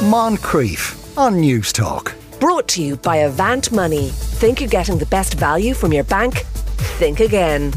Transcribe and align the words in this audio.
Moncrieff 0.00 1.18
on 1.18 1.38
News 1.40 1.74
Talk. 1.74 2.14
Brought 2.40 2.66
to 2.68 2.82
you 2.82 2.96
by 2.96 3.16
Avant 3.16 3.70
Money. 3.70 4.08
Think 4.08 4.58
you're 4.58 4.68
getting 4.70 4.96
the 4.96 5.04
best 5.04 5.34
value 5.34 5.74
from 5.74 5.92
your 5.92 6.04
bank? 6.04 6.38
Think 6.96 7.20
again. 7.20 7.74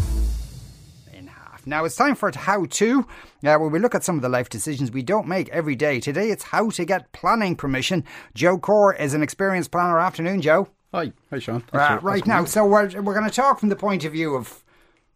in 1.14 1.28
half. 1.28 1.68
Now 1.68 1.84
it's 1.84 1.98
time 1.98 2.16
for 2.16 2.32
how 2.34 2.64
to, 2.64 3.06
uh, 3.44 3.58
when 3.58 3.72
we 3.74 3.80
look 3.80 3.94
at 3.94 4.06
some 4.06 4.16
of 4.16 4.22
the 4.22 4.30
life 4.30 4.48
decisions 4.48 4.90
we 4.90 5.02
don't 5.04 5.28
make 5.28 5.50
every 5.50 5.76
day. 5.76 6.00
Today 6.00 6.30
it's 6.30 6.44
how 6.46 6.70
to 6.70 6.86
get 6.86 7.12
planning 7.12 7.58
permission. 7.58 8.06
Joe 8.34 8.58
Core 8.58 8.94
is 8.96 9.14
an 9.14 9.22
experienced 9.22 9.72
planner. 9.72 10.00
Afternoon, 10.00 10.42
Joe. 10.42 10.70
Hi, 10.94 11.12
hi, 11.30 11.40
Sean. 11.40 11.60
Thanks 11.60 11.74
Uh, 11.74 12.00
right 12.02 12.20
asking 12.20 12.30
now, 12.32 12.46
so 12.46 12.66
we're, 12.66 13.02
we're 13.02 13.14
going 13.20 13.30
to 13.30 13.36
talk 13.36 13.60
from 13.60 13.68
the 13.68 13.76
point 13.76 14.06
of 14.06 14.14
view 14.14 14.36
of 14.36 14.64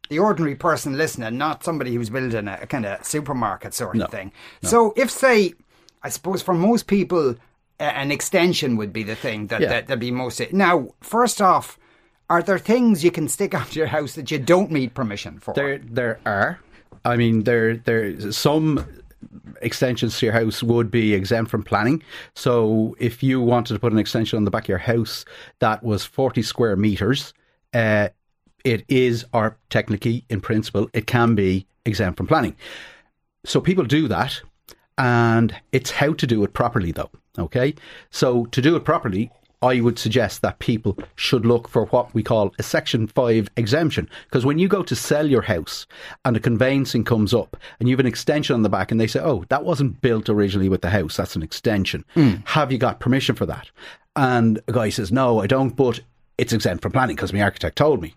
the 0.09 0.19
ordinary 0.19 0.55
person 0.55 0.97
listening, 0.97 1.37
not 1.37 1.63
somebody 1.63 1.95
who's 1.95 2.09
building 2.09 2.49
a, 2.49 2.67
kind 2.67 2.85
of 2.85 3.05
supermarket 3.05 3.73
sort 3.73 3.95
No, 3.95 4.05
of 4.05 4.11
thing. 4.11 4.33
So 4.61 4.93
if, 4.97 5.09
say, 5.09 5.53
I 6.07 6.09
suppose 6.09 6.41
for 6.41 6.53
most 6.53 6.87
people, 6.87 7.35
an 7.79 8.11
extension 8.11 8.77
would 8.77 8.93
be 8.93 9.03
the 9.03 9.15
thing 9.15 9.47
that, 9.47 9.59
Yeah. 9.59 9.67
that 9.67 9.87
that'd 9.87 9.99
be 9.99 10.09
most. 10.09 10.41
Now, 10.53 10.75
first 11.01 11.41
off, 11.41 11.77
are 12.29 12.41
there 12.41 12.57
things 12.57 13.03
you 13.03 13.11
can 13.11 13.27
stick 13.27 13.53
onto 13.59 13.77
your 13.77 13.87
house 13.87 14.15
that 14.15 14.31
you 14.31 14.39
don't 14.39 14.71
need 14.71 14.93
permission 14.93 15.37
for? 15.39 15.53
There, 15.53 15.77
there 15.79 16.19
are. 16.25 16.59
I 17.03 17.17
mean, 17.17 17.43
there, 17.43 17.75
there. 17.75 18.31
Some 18.31 18.85
extensions 19.61 20.17
to 20.19 20.25
your 20.27 20.33
house 20.33 20.63
would 20.63 20.89
be 20.89 21.13
exempt 21.13 21.51
from 21.51 21.63
planning. 21.63 22.01
So, 22.35 22.95
if 22.99 23.21
you 23.21 23.41
wanted 23.41 23.73
to 23.73 23.79
put 23.79 23.91
an 23.91 23.99
extension 23.99 24.37
on 24.37 24.45
the 24.45 24.51
back 24.51 24.63
of 24.63 24.69
your 24.69 24.77
house 24.77 25.25
that 25.59 25.83
was 25.83 26.05
forty 26.05 26.41
square 26.41 26.75
meters, 26.77 27.33
uh, 27.73 28.09
it 28.63 28.85
is, 28.87 29.25
or 29.33 29.57
technically, 29.69 30.23
in 30.29 30.39
principle, 30.39 30.89
it 30.93 31.05
can 31.05 31.35
be 31.35 31.65
exempt 31.85 32.15
from 32.17 32.27
planning. 32.27 32.55
So 33.45 33.61
people 33.61 33.85
do 33.85 34.07
that, 34.09 34.41
and 34.97 35.55
it's 35.71 35.91
how 35.91 36.13
to 36.13 36.27
do 36.27 36.43
it 36.43 36.53
properly, 36.53 36.91
though. 36.91 37.11
Okay, 37.37 37.75
so 38.09 38.45
to 38.47 38.61
do 38.61 38.75
it 38.75 38.83
properly, 38.83 39.31
I 39.61 39.81
would 39.81 39.97
suggest 39.97 40.41
that 40.41 40.59
people 40.59 40.97
should 41.15 41.45
look 41.45 41.67
for 41.67 41.85
what 41.87 42.13
we 42.13 42.21
call 42.21 42.53
a 42.59 42.63
Section 42.63 43.07
5 43.07 43.49
exemption. 43.57 44.09
Because 44.25 44.45
when 44.45 44.59
you 44.59 44.67
go 44.67 44.83
to 44.83 44.95
sell 44.95 45.27
your 45.27 45.41
house 45.41 45.87
and 46.25 46.37
a 46.37 46.39
conveyancing 46.39 47.03
comes 47.03 47.33
up 47.33 47.57
and 47.79 47.89
you 47.89 47.93
have 47.93 47.99
an 47.99 48.05
extension 48.05 48.53
on 48.53 48.61
the 48.61 48.69
back 48.69 48.91
and 48.91 48.99
they 48.99 49.07
say, 49.07 49.19
oh, 49.19 49.45
that 49.49 49.63
wasn't 49.63 50.01
built 50.01 50.29
originally 50.29 50.69
with 50.69 50.81
the 50.81 50.91
house, 50.91 51.17
that's 51.17 51.35
an 51.35 51.41
extension. 51.41 52.05
Hmm. 52.13 52.35
Have 52.45 52.71
you 52.71 52.77
got 52.77 52.99
permission 52.99 53.35
for 53.35 53.47
that? 53.47 53.69
And 54.15 54.59
a 54.67 54.73
guy 54.73 54.89
says, 54.89 55.11
no, 55.11 55.41
I 55.41 55.47
don't, 55.47 55.75
but 55.75 56.01
it's 56.37 56.53
exempt 56.53 56.83
from 56.83 56.91
planning 56.91 57.15
because 57.15 57.33
my 57.33 57.41
architect 57.41 57.77
told 57.77 58.01
me. 58.01 58.15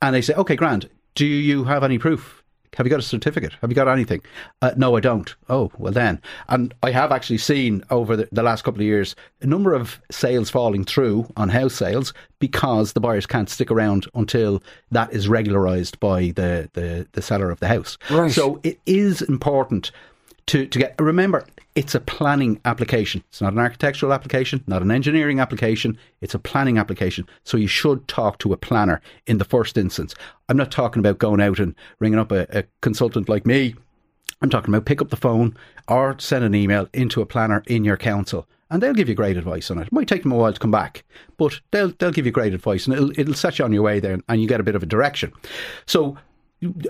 And 0.00 0.14
they 0.14 0.22
say, 0.22 0.34
okay, 0.34 0.56
Grant, 0.56 0.86
do 1.16 1.26
you 1.26 1.64
have 1.64 1.82
any 1.82 1.98
proof? 1.98 2.44
Have 2.76 2.86
you 2.86 2.90
got 2.90 3.00
a 3.00 3.02
certificate? 3.02 3.52
Have 3.60 3.70
you 3.70 3.74
got 3.74 3.88
anything? 3.88 4.22
Uh, 4.62 4.72
no, 4.76 4.96
I 4.96 5.00
don't. 5.00 5.34
Oh, 5.48 5.70
well 5.78 5.92
then. 5.92 6.20
And 6.48 6.74
I 6.82 6.90
have 6.90 7.12
actually 7.12 7.38
seen 7.38 7.82
over 7.90 8.16
the, 8.16 8.28
the 8.32 8.42
last 8.42 8.62
couple 8.62 8.80
of 8.80 8.86
years 8.86 9.16
a 9.40 9.46
number 9.46 9.74
of 9.74 10.00
sales 10.10 10.50
falling 10.50 10.84
through 10.84 11.28
on 11.36 11.48
house 11.48 11.74
sales 11.74 12.12
because 12.38 12.92
the 12.92 13.00
buyers 13.00 13.26
can't 13.26 13.48
stick 13.48 13.70
around 13.70 14.06
until 14.14 14.62
that 14.90 15.12
is 15.12 15.28
regularised 15.28 15.98
by 16.00 16.32
the, 16.36 16.68
the, 16.74 17.06
the 17.12 17.22
seller 17.22 17.50
of 17.50 17.60
the 17.60 17.68
house. 17.68 17.98
Right. 18.10 18.30
So 18.30 18.60
it 18.62 18.78
is 18.86 19.22
important 19.22 19.90
to, 20.46 20.66
to 20.66 20.78
get 20.78 20.94
remember 21.00 21.44
it's 21.74 21.94
a 21.94 22.00
planning 22.00 22.60
application. 22.64 23.22
It's 23.28 23.40
not 23.40 23.52
an 23.52 23.58
architectural 23.58 24.12
application 24.12 24.62
not 24.66 24.82
an 24.82 24.90
engineering 24.90 25.40
application. 25.40 25.98
It's 26.20 26.34
a 26.34 26.38
planning 26.38 26.78
application. 26.78 27.26
So 27.44 27.56
you 27.56 27.66
should 27.66 28.06
talk 28.08 28.38
to 28.38 28.52
a 28.52 28.56
planner 28.56 29.00
in 29.26 29.38
the 29.38 29.44
first 29.44 29.76
instance. 29.76 30.14
I'm 30.48 30.56
not 30.56 30.70
talking 30.70 31.00
about 31.00 31.18
going 31.18 31.40
out 31.40 31.58
and 31.58 31.74
ringing 31.98 32.18
up 32.18 32.32
a, 32.32 32.46
a 32.50 32.64
consultant 32.80 33.28
like 33.28 33.44
me. 33.46 33.74
I'm 34.40 34.50
talking 34.50 34.72
about 34.72 34.86
pick 34.86 35.02
up 35.02 35.10
the 35.10 35.16
phone 35.16 35.56
or 35.88 36.18
send 36.18 36.44
an 36.44 36.54
email 36.54 36.88
into 36.92 37.20
a 37.20 37.26
planner 37.26 37.62
in 37.66 37.84
your 37.84 37.96
council 37.96 38.46
and 38.70 38.82
they'll 38.82 38.94
give 38.94 39.08
you 39.08 39.14
great 39.14 39.36
advice 39.36 39.70
on 39.70 39.78
it. 39.78 39.86
It 39.86 39.92
might 39.92 40.08
take 40.08 40.22
them 40.22 40.32
a 40.32 40.36
while 40.36 40.52
to 40.52 40.58
come 40.58 40.70
back, 40.70 41.04
but 41.36 41.60
they'll 41.70 41.92
they'll 41.98 42.10
give 42.10 42.26
you 42.26 42.32
great 42.32 42.54
advice 42.54 42.86
and 42.86 42.94
it'll 42.94 43.18
it'll 43.18 43.34
set 43.34 43.58
you 43.58 43.64
on 43.64 43.72
your 43.72 43.82
way 43.82 44.00
there 44.00 44.18
and 44.28 44.40
you 44.40 44.48
get 44.48 44.60
a 44.60 44.64
bit 44.64 44.74
of 44.74 44.82
a 44.82 44.86
direction. 44.86 45.32
So 45.86 46.16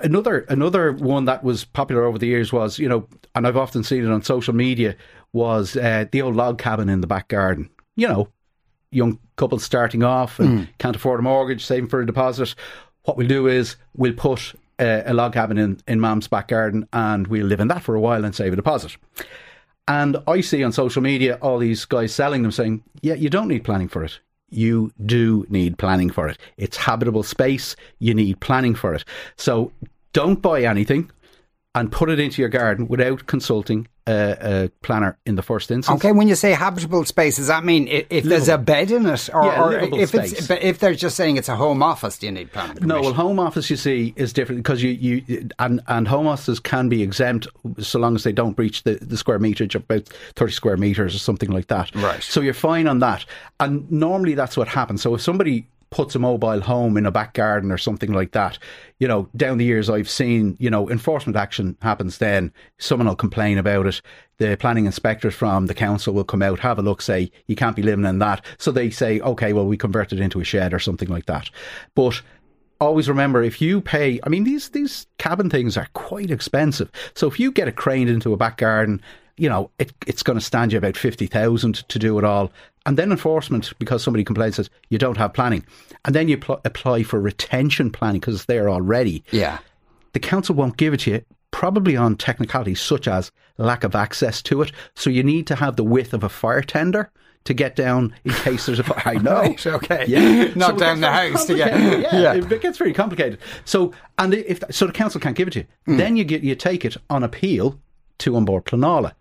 another 0.02 0.40
another 0.48 0.92
one 0.92 1.24
that 1.26 1.42
was 1.44 1.64
popular 1.64 2.04
over 2.04 2.18
the 2.18 2.26
years 2.26 2.52
was 2.52 2.78
you 2.78 2.88
know 2.88 3.08
and 3.34 3.46
I've 3.46 3.56
often 3.56 3.82
seen 3.82 4.04
it 4.04 4.10
on 4.10 4.22
social 4.22 4.54
media 4.54 4.96
was 5.32 5.76
uh, 5.76 6.06
the 6.10 6.22
old 6.22 6.36
log 6.36 6.58
cabin 6.58 6.88
in 6.88 7.00
the 7.00 7.06
back 7.06 7.28
garden. 7.28 7.70
You 7.96 8.08
know 8.08 8.28
young 8.90 9.18
couples 9.36 9.64
starting 9.64 10.02
off 10.02 10.38
and 10.38 10.68
can't 10.78 10.96
afford 10.96 11.20
a 11.20 11.22
mortgage 11.22 11.64
saving 11.64 11.88
for 11.88 12.00
a 12.00 12.06
deposit. 12.06 12.54
What 13.02 13.16
we'll 13.16 13.28
do 13.28 13.46
is 13.46 13.76
we'll 13.96 14.14
put 14.14 14.54
uh, 14.78 15.02
a 15.04 15.14
log 15.14 15.32
cabin 15.32 15.58
in 15.58 15.80
in 15.86 16.00
mom's 16.00 16.28
back 16.28 16.48
garden 16.48 16.88
and 16.92 17.26
we'll 17.26 17.46
live 17.46 17.60
in 17.60 17.68
that 17.68 17.82
for 17.82 17.94
a 17.94 18.00
while 18.00 18.24
and 18.24 18.34
save 18.34 18.52
a 18.52 18.56
deposit. 18.56 18.96
And 19.88 20.16
I 20.26 20.40
see 20.40 20.64
on 20.64 20.72
social 20.72 21.02
media 21.02 21.38
all 21.40 21.58
these 21.58 21.84
guys 21.84 22.14
selling 22.14 22.42
them 22.42 22.52
saying 22.52 22.82
yeah 23.02 23.14
you 23.14 23.30
don't 23.30 23.48
need 23.48 23.64
planning 23.64 23.88
for 23.88 24.04
it 24.04 24.20
you 24.48 24.92
do 25.04 25.46
need 25.48 25.78
planning 25.78 26.10
for 26.10 26.28
it. 26.28 26.38
It's 26.56 26.76
habitable 26.76 27.22
space. 27.22 27.76
You 27.98 28.14
need 28.14 28.40
planning 28.40 28.74
for 28.74 28.94
it. 28.94 29.04
So 29.36 29.72
don't 30.12 30.40
buy 30.40 30.62
anything 30.62 31.10
and 31.74 31.92
put 31.92 32.10
it 32.10 32.18
into 32.20 32.40
your 32.40 32.48
garden 32.48 32.88
without 32.88 33.26
consulting 33.26 33.86
a, 34.06 34.64
a 34.64 34.68
planner 34.82 35.18
in 35.26 35.34
the 35.34 35.42
first 35.42 35.70
instance. 35.70 35.96
Okay, 35.96 36.12
when 36.12 36.28
you 36.28 36.34
say 36.34 36.52
habitable 36.52 37.04
space, 37.04 37.36
does 37.36 37.48
that 37.48 37.64
mean 37.64 37.88
if, 37.88 38.06
if 38.10 38.24
there's 38.24 38.48
a 38.48 38.58
bed 38.58 38.90
in 38.90 39.06
it, 39.06 39.28
or, 39.32 39.44
Yeah, 39.44 39.62
or 39.62 39.74
if 39.98 40.10
space. 40.10 40.46
but 40.46 40.62
if 40.62 40.78
they're 40.78 40.94
just 40.94 41.16
saying 41.16 41.36
it's 41.36 41.48
a 41.48 41.56
home 41.56 41.82
office, 41.82 42.18
do 42.18 42.26
you 42.26 42.32
need 42.32 42.52
planning? 42.52 42.86
No, 42.86 43.00
well, 43.00 43.12
home 43.12 43.38
office 43.38 43.68
you 43.70 43.76
see 43.76 44.12
is 44.16 44.32
different 44.32 44.62
because 44.62 44.82
you, 44.82 44.90
you 44.90 45.48
and 45.58 45.80
and 45.88 46.08
home 46.08 46.26
offices 46.26 46.60
can 46.60 46.88
be 46.88 47.02
exempt 47.02 47.46
so 47.78 47.98
long 47.98 48.14
as 48.14 48.22
they 48.22 48.32
don't 48.32 48.54
breach 48.54 48.82
the, 48.84 48.94
the 48.94 49.16
square 49.16 49.38
meterage 49.38 49.74
of 49.74 49.82
about 49.82 50.06
thirty 50.34 50.52
square 50.52 50.76
meters 50.76 51.14
or 51.14 51.18
something 51.18 51.50
like 51.50 51.66
that. 51.68 51.94
Right. 51.94 52.22
So 52.22 52.40
you're 52.40 52.54
fine 52.54 52.86
on 52.86 53.00
that, 53.00 53.24
and 53.60 53.90
normally 53.90 54.34
that's 54.34 54.56
what 54.56 54.68
happens. 54.68 55.02
So 55.02 55.14
if 55.14 55.20
somebody 55.20 55.66
puts 55.90 56.14
a 56.14 56.18
mobile 56.18 56.60
home 56.60 56.96
in 56.96 57.06
a 57.06 57.10
back 57.10 57.34
garden 57.34 57.70
or 57.70 57.78
something 57.78 58.12
like 58.12 58.32
that, 58.32 58.58
you 58.98 59.06
know, 59.06 59.28
down 59.36 59.58
the 59.58 59.64
years 59.64 59.88
I've 59.88 60.10
seen, 60.10 60.56
you 60.58 60.70
know, 60.70 60.90
enforcement 60.90 61.36
action 61.36 61.76
happens. 61.80 62.18
Then 62.18 62.52
someone 62.78 63.08
will 63.08 63.16
complain 63.16 63.58
about 63.58 63.86
it. 63.86 64.02
The 64.38 64.56
planning 64.56 64.86
inspectors 64.86 65.34
from 65.34 65.66
the 65.66 65.74
council 65.74 66.12
will 66.12 66.24
come 66.24 66.42
out, 66.42 66.58
have 66.60 66.78
a 66.78 66.82
look, 66.82 67.00
say 67.00 67.30
you 67.46 67.56
can't 67.56 67.76
be 67.76 67.82
living 67.82 68.04
in 68.04 68.18
that. 68.18 68.44
So 68.58 68.70
they 68.70 68.90
say, 68.90 69.20
okay, 69.20 69.52
well 69.52 69.66
we 69.66 69.76
convert 69.76 70.12
it 70.12 70.20
into 70.20 70.40
a 70.40 70.44
shed 70.44 70.74
or 70.74 70.78
something 70.78 71.08
like 71.08 71.26
that. 71.26 71.50
But 71.94 72.20
always 72.80 73.08
remember 73.08 73.42
if 73.42 73.62
you 73.62 73.80
pay 73.80 74.20
I 74.22 74.28
mean 74.28 74.44
these 74.44 74.68
these 74.68 75.06
cabin 75.16 75.48
things 75.48 75.76
are 75.76 75.88
quite 75.94 76.30
expensive. 76.30 76.90
So 77.14 77.26
if 77.26 77.40
you 77.40 77.50
get 77.50 77.68
it 77.68 77.76
craned 77.76 78.10
into 78.10 78.32
a 78.32 78.36
back 78.36 78.58
garden, 78.58 79.00
you 79.36 79.48
know, 79.48 79.70
it, 79.78 79.92
it's 80.06 80.22
going 80.22 80.38
to 80.38 80.44
stand 80.44 80.72
you 80.72 80.78
about 80.78 80.96
50,000 80.96 81.74
to 81.88 81.98
do 81.98 82.18
it 82.18 82.24
all. 82.24 82.50
And 82.86 82.96
then 82.96 83.10
enforcement, 83.10 83.72
because 83.78 84.02
somebody 84.02 84.24
complains, 84.24 84.56
says 84.56 84.70
you 84.88 84.96
don't 84.98 85.16
have 85.18 85.34
planning. 85.34 85.64
And 86.04 86.14
then 86.14 86.28
you 86.28 86.38
pl- 86.38 86.60
apply 86.64 87.02
for 87.02 87.20
retention 87.20 87.90
planning 87.90 88.20
because 88.20 88.36
it's 88.36 88.44
there 88.46 88.70
already. 88.70 89.22
yeah. 89.32 89.58
The 90.12 90.20
council 90.20 90.54
won't 90.54 90.78
give 90.78 90.94
it 90.94 91.00
to 91.00 91.10
you, 91.10 91.24
probably 91.50 91.94
on 91.94 92.16
technicalities 92.16 92.80
such 92.80 93.06
as 93.06 93.30
lack 93.58 93.84
of 93.84 93.94
access 93.94 94.40
to 94.42 94.62
it. 94.62 94.72
So 94.94 95.10
you 95.10 95.22
need 95.22 95.46
to 95.48 95.56
have 95.56 95.76
the 95.76 95.84
width 95.84 96.14
of 96.14 96.24
a 96.24 96.30
fire 96.30 96.62
tender 96.62 97.10
to 97.44 97.52
get 97.52 97.76
down 97.76 98.14
in 98.24 98.32
case 98.32 98.64
there's 98.64 98.78
a 98.78 98.82
fire. 98.82 99.02
I 99.04 99.14
know. 99.22 99.40
Right, 99.42 99.66
okay. 99.66 100.04
Yeah. 100.08 100.52
Knock 100.56 100.74
it 100.76 100.78
down 100.78 101.00
the 101.02 101.10
house 101.10 101.44
to 101.46 101.54
get- 101.54 101.78
Yeah, 102.12 102.34
Yeah. 102.34 102.34
It 102.34 102.62
gets 102.62 102.78
very 102.78 102.94
complicated. 102.94 103.38
So, 103.66 103.92
and 104.18 104.32
if 104.32 104.62
so, 104.70 104.86
the 104.86 104.92
council 104.92 105.20
can't 105.20 105.36
give 105.36 105.48
it 105.48 105.50
to 105.52 105.58
you. 105.60 105.66
Hmm. 105.84 105.96
Then 105.98 106.16
you 106.16 106.24
get 106.24 106.42
you 106.42 106.54
take 106.54 106.84
it 106.86 106.96
on 107.10 107.22
appeal 107.22 107.78
to 108.20 108.36
An 108.38 108.46
Bord 108.46 108.64
Pleanála. 108.64 109.12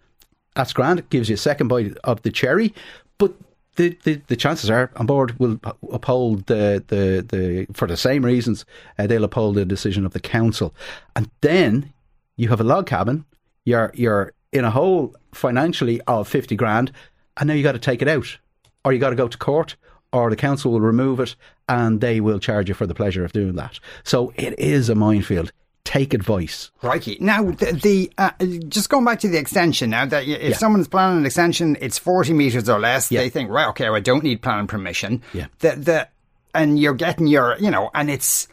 That's 0.56 0.72
grand. 0.72 1.00
It 1.00 1.10
gives 1.10 1.28
you 1.28 1.34
a 1.34 1.38
second 1.38 1.68
bite 1.68 1.98
of 2.06 2.22
the 2.22 2.32
cherry, 2.32 2.74
but 3.18 3.34
the, 3.76 3.98
the, 4.04 4.22
the 4.28 4.36
chances 4.36 4.70
are 4.70 4.92
An 4.96 5.06
Bord 5.06 5.38
will 5.40 5.60
uphold 5.92 6.46
the, 6.46 6.84
the, 6.88 7.26
the 7.28 7.68
for 7.74 7.88
the 7.88 7.98
same 7.98 8.26
reasons 8.26 8.66
uh, 8.98 9.08
they'll 9.08 9.24
uphold 9.24 9.56
the 9.56 9.66
decision 9.66 10.06
of 10.06 10.14
the 10.14 10.20
council, 10.20 10.74
and 11.16 11.30
then 11.42 11.94
you 12.38 12.50
have 12.50 12.62
a 12.62 12.64
log 12.64 12.88
cabin. 12.88 13.26
You're 13.64 13.92
you're 13.94 14.34
in 14.52 14.66
a 14.66 14.72
hole 14.72 15.16
financially 15.34 16.02
of 16.08 16.28
fifty 16.28 16.56
grand, 16.56 16.92
and 17.38 17.48
now 17.48 17.54
you 17.54 17.64
got 17.64 17.74
to 17.74 17.80
take 17.80 18.02
it 18.02 18.08
out, 18.08 18.38
or 18.84 18.94
you 18.94 19.00
got 19.00 19.10
to 19.12 19.16
go 19.16 19.28
to 19.28 19.38
court, 19.38 19.76
or 20.12 20.30
the 20.30 20.36
council 20.36 20.72
will 20.72 20.82
remove 20.82 21.20
it, 21.20 21.36
and 21.68 22.02
they 22.02 22.22
will 22.22 22.40
charge 22.40 22.70
you 22.70 22.76
for 22.76 22.88
the 22.88 22.96
pleasure 22.96 23.26
of 23.26 23.34
doing 23.34 23.56
that. 23.56 23.80
So 24.04 24.34
it 24.36 24.58
is 24.60 24.90
a 24.90 24.96
minefield. 24.96 25.52
Take 25.86 26.14
advice. 26.14 26.72
Crikey. 26.80 27.18
Now, 27.22 27.44
the, 27.52 27.72
the 27.72 28.12
uh, 28.18 28.32
just 28.68 28.90
going 28.90 29.06
back 29.06 29.20
to 29.20 29.30
the 29.30 29.38
extension. 29.38 29.92
Now 29.92 30.06
that 30.06 30.28
if 30.28 30.42
Yeah. 30.50 30.58
someone's 30.58 30.88
planning 30.90 31.20
an 31.20 31.26
extension, 31.26 31.78
it's 31.80 31.98
forty 31.98 32.34
meters 32.34 32.68
or 32.68 32.80
less. 32.80 33.10
Yeah. 33.12 33.22
They 33.22 33.30
think, 33.30 33.50
right, 33.50 33.68
okay, 33.70 33.88
I 33.88 34.00
don't 34.02 34.24
need 34.24 34.42
planning 34.42 34.68
permission. 34.68 35.22
Yeah. 35.34 35.46
The 35.60 35.76
the 35.78 36.08
and 36.54 36.78
you're 36.80 36.96
getting 36.96 37.28
your, 37.28 37.56
you 37.60 37.70
know, 37.72 37.92
and 37.94 38.10
it's 38.10 38.48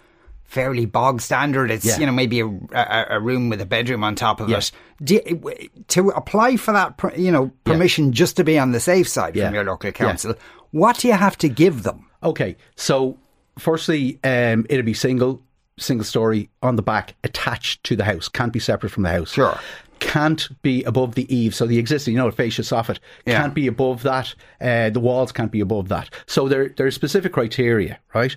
fairly 0.44 0.84
bog 0.84 1.20
standard. 1.22 1.70
It's 1.70 1.86
Yeah. 1.86 1.98
you 2.00 2.06
know 2.06 2.12
maybe 2.12 2.40
a, 2.40 2.46
a, 2.46 3.06
a 3.16 3.20
room 3.20 3.48
with 3.48 3.60
a 3.62 3.66
bedroom 3.66 4.04
on 4.04 4.14
top 4.14 4.38
of 4.40 4.48
Yeah. 4.50 4.58
it. 4.58 4.70
Do 5.02 5.14
you- 5.14 5.68
to 5.88 6.10
apply 6.10 6.56
for 6.58 6.72
that, 6.72 7.00
you 7.16 7.32
know, 7.32 7.50
permission 7.64 8.12
just 8.12 8.36
to 8.36 8.44
be 8.44 8.58
on 8.58 8.72
the 8.72 8.78
safe 8.80 9.08
side 9.08 9.34
from 9.38 9.54
your 9.54 9.64
local 9.64 9.90
council, 9.92 10.34
what 10.72 10.98
do 10.98 11.08
you 11.08 11.14
have 11.14 11.38
to 11.38 11.48
give 11.48 11.82
them? 11.82 12.06
Okay, 12.22 12.56
so 12.76 13.18
firstly, 13.58 14.18
um, 14.22 14.66
it'll 14.68 14.84
be 14.84 14.94
single, 14.94 15.42
single 15.82 16.04
story 16.04 16.48
on 16.62 16.76
the 16.76 16.82
back, 16.82 17.14
attached 17.24 17.84
to 17.84 17.96
the 17.96 18.04
house. 18.04 18.28
Can't 18.28 18.52
be 18.52 18.58
separate 18.60 18.90
from 18.90 19.02
the 19.02 19.10
house. 19.10 19.32
Sure. 19.32 19.58
can't 20.00 20.48
be 20.62 20.82
above 20.82 21.14
the 21.14 21.32
eave. 21.32 21.54
So 21.54 21.64
the 21.64 21.78
existing, 21.78 22.14
you 22.14 22.18
know, 22.18 22.28
fascia 22.32 22.62
soffit 22.62 22.98
Yeah. 23.24 23.40
can't 23.40 23.54
be 23.54 23.68
above 23.68 24.02
that. 24.02 24.34
Uh, 24.60 24.90
the 24.90 24.98
walls 24.98 25.30
can't 25.30 25.52
be 25.52 25.60
above 25.60 25.88
that. 25.90 26.10
So 26.26 26.48
there 26.48 26.70
there 26.70 26.88
are 26.88 26.90
specific 26.90 27.32
criteria, 27.32 28.00
right? 28.12 28.36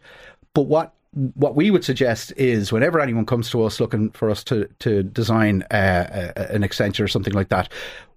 But 0.53 0.63
what 0.67 0.93
what 1.15 1.55
we 1.55 1.71
would 1.71 1.85
suggest 1.85 2.33
is 2.35 2.73
whenever 2.73 2.99
anyone 2.99 3.25
comes 3.25 3.49
to 3.49 3.63
us 3.63 3.79
looking 3.79 4.11
for 4.11 4.29
us 4.29 4.43
to 4.43 4.67
to 4.79 5.01
design 5.01 5.63
uh, 5.71 6.31
a, 6.35 6.53
an 6.53 6.63
extension 6.63 7.05
or 7.05 7.07
something 7.07 7.33
like 7.33 7.47
that, 7.49 7.71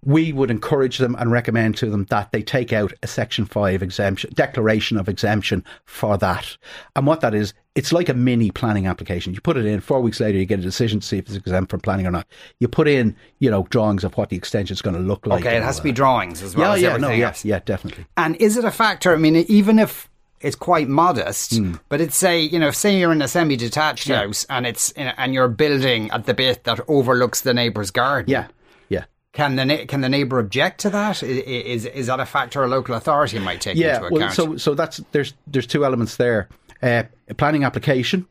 we 0.04 0.32
would 0.32 0.50
encourage 0.50 0.98
them 0.98 1.14
and 1.16 1.30
recommend 1.30 1.76
to 1.76 1.90
them 1.90 2.06
that 2.06 2.32
they 2.32 2.42
take 2.42 2.72
out 2.72 2.92
a 3.04 3.06
Section 3.06 3.44
Five 3.44 3.84
exemption 3.84 4.30
declaration 4.34 4.98
of 4.98 5.08
exemption 5.08 5.64
for 5.84 6.18
that. 6.18 6.56
And 6.96 7.06
what 7.06 7.20
that 7.20 7.34
is, 7.34 7.54
it's 7.76 7.92
like 7.92 8.08
a 8.08 8.14
mini 8.14 8.50
planning 8.50 8.88
application. 8.88 9.32
You 9.32 9.40
put 9.40 9.56
it 9.56 9.64
in 9.64 9.80
four 9.80 10.00
weeks 10.00 10.18
later, 10.18 10.36
you 10.36 10.44
get 10.44 10.58
a 10.58 10.62
decision 10.62 10.98
to 10.98 11.06
see 11.06 11.18
if 11.18 11.26
it's 11.26 11.36
exempt 11.36 11.70
from 11.70 11.80
planning 11.80 12.04
or 12.04 12.10
not. 12.10 12.26
You 12.58 12.66
put 12.66 12.88
in, 12.88 13.14
you 13.38 13.48
know, 13.48 13.62
drawings 13.70 14.02
of 14.02 14.16
what 14.16 14.30
the 14.30 14.36
extension 14.36 14.74
is 14.74 14.82
going 14.82 14.96
to 14.96 15.02
look 15.02 15.24
like. 15.24 15.42
Okay, 15.42 15.56
it 15.56 15.62
has 15.62 15.76
to 15.76 15.84
be 15.84 15.92
drawings 15.92 16.42
as 16.42 16.56
well 16.56 16.76
Yeah, 16.76 16.94
yeah, 16.94 16.96
no, 16.96 17.10
yeah, 17.10 17.32
yeah, 17.44 17.60
definitely. 17.64 18.06
And 18.16 18.34
is 18.36 18.56
it 18.56 18.64
a 18.64 18.72
factor? 18.72 19.12
I 19.12 19.18
mean, 19.18 19.36
even 19.36 19.78
if 19.78 20.10
it's 20.40 20.56
quite 20.56 20.88
modest, 20.88 21.56
Hmm. 21.56 21.74
but 21.88 22.00
it's 22.00 22.16
say 22.16 22.40
you 22.40 22.58
know, 22.58 22.70
say 22.70 22.98
you're 22.98 23.12
in 23.12 23.22
a 23.22 23.28
semi-detached 23.28 24.08
house 24.08 24.46
and 24.48 24.66
it's 24.66 24.90
in, 24.92 25.08
and 25.08 25.34
you're 25.34 25.48
building 25.48 26.10
at 26.10 26.26
the 26.26 26.34
bit 26.34 26.64
that 26.64 26.80
overlooks 26.88 27.40
the 27.40 27.54
neighbour's 27.54 27.90
garden. 27.90 28.30
Yeah, 28.30 28.46
yeah. 28.88 29.04
Can 29.32 29.56
the 29.56 29.86
can 29.86 30.00
the 30.00 30.08
neighbour 30.08 30.38
object 30.38 30.80
to 30.80 30.90
that? 30.90 31.22
Is 31.22 31.86
is 31.86 32.06
that 32.06 32.20
a 32.20 32.26
factor 32.26 32.62
a 32.62 32.68
local 32.68 32.94
authority 32.94 33.38
might 33.38 33.60
take 33.60 33.76
yeah, 33.76 33.96
into 33.96 34.06
account? 34.06 34.20
well, 34.20 34.30
so 34.30 34.56
so 34.56 34.74
that's 34.74 34.98
there's 35.12 35.34
there's 35.46 35.66
two 35.66 35.84
elements 35.84 36.16
there. 36.16 36.48
Uh, 36.80 37.02
a 37.28 37.34
planning 37.34 37.64
application, 37.64 38.24